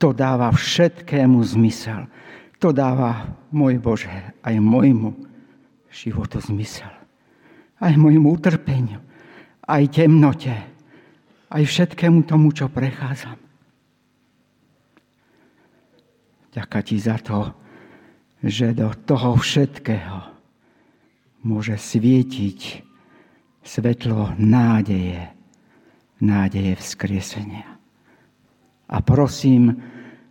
To 0.00 0.16
dáva 0.16 0.48
všetkému 0.54 1.38
zmysel. 1.44 2.08
To 2.58 2.74
dáva, 2.74 3.38
môj 3.54 3.78
Bože, 3.78 4.10
aj 4.42 4.56
môjmu 4.58 5.14
životu 5.92 6.42
zmysel. 6.42 6.90
Aj 7.78 7.94
môjmu 7.94 8.34
utrpeniu, 8.34 8.98
aj 9.62 9.82
temnote, 9.94 10.54
aj 11.48 11.62
všetkému 11.62 12.26
tomu, 12.26 12.50
čo 12.50 12.66
prechádzam. 12.66 13.38
Ďakujem 16.50 16.86
ti 16.90 16.96
za 16.98 17.16
to, 17.22 17.54
že 18.42 18.74
do 18.74 18.90
toho 19.06 19.38
všetkého 19.38 20.37
môže 21.42 21.78
svietiť 21.78 22.82
svetlo 23.62 24.34
nádeje, 24.40 25.28
nádeje 26.18 26.72
vzkriesenia. 26.80 27.68
A 28.88 28.96
prosím, 29.04 29.76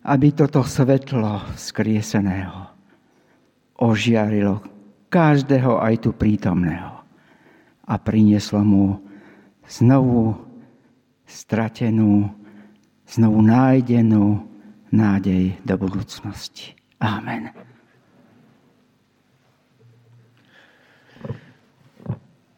aby 0.07 0.33
toto 0.33 0.65
svetlo 0.65 1.53
vzkrieseného 1.53 2.73
ožiarilo 3.77 4.63
každého 5.07 5.77
aj 5.77 5.95
tu 6.01 6.09
prítomného 6.11 7.05
a 7.87 7.93
prinieslo 8.01 8.65
mu 8.65 8.99
znovu 9.69 10.35
stratenú, 11.27 12.27
znovu 13.05 13.39
nájdenú 13.43 14.43
nádej 14.91 15.59
do 15.63 15.75
budúcnosti. 15.77 16.73
Amen. 17.03 17.51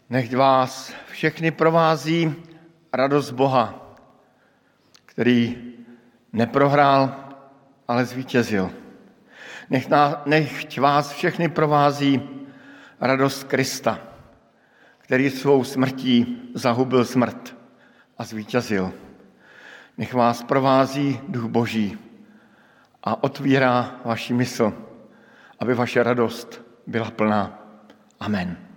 Nech 0.09 0.35
vás 0.35 0.93
všechny 1.11 1.51
provází 1.51 2.35
radost 2.93 3.31
Boha, 3.31 3.95
který 5.05 5.57
neprohrál, 6.33 7.15
ale 7.87 8.05
zvítězil. 8.05 8.71
Nech, 9.69 9.89
ná, 9.89 10.21
nech 10.25 10.77
vás 10.77 11.11
všechny 11.11 11.49
provází 11.49 12.21
radost 12.99 13.43
Krista, 13.43 13.99
který 14.97 15.29
svou 15.29 15.63
smrtí 15.63 16.41
zahubil 16.53 17.05
smrt 17.05 17.55
a 18.17 18.23
zvítězil. 18.23 18.93
Nech 19.97 20.13
vás 20.13 20.43
provází 20.43 21.19
duch 21.27 21.45
Boží 21.45 21.97
a 23.03 23.23
otvírá 23.23 23.95
vaši 24.05 24.33
mysl, 24.33 24.73
aby 25.59 25.73
vaše 25.73 26.03
radost 26.03 26.61
byla 26.87 27.11
plná. 27.11 27.59
Amen. 28.19 28.68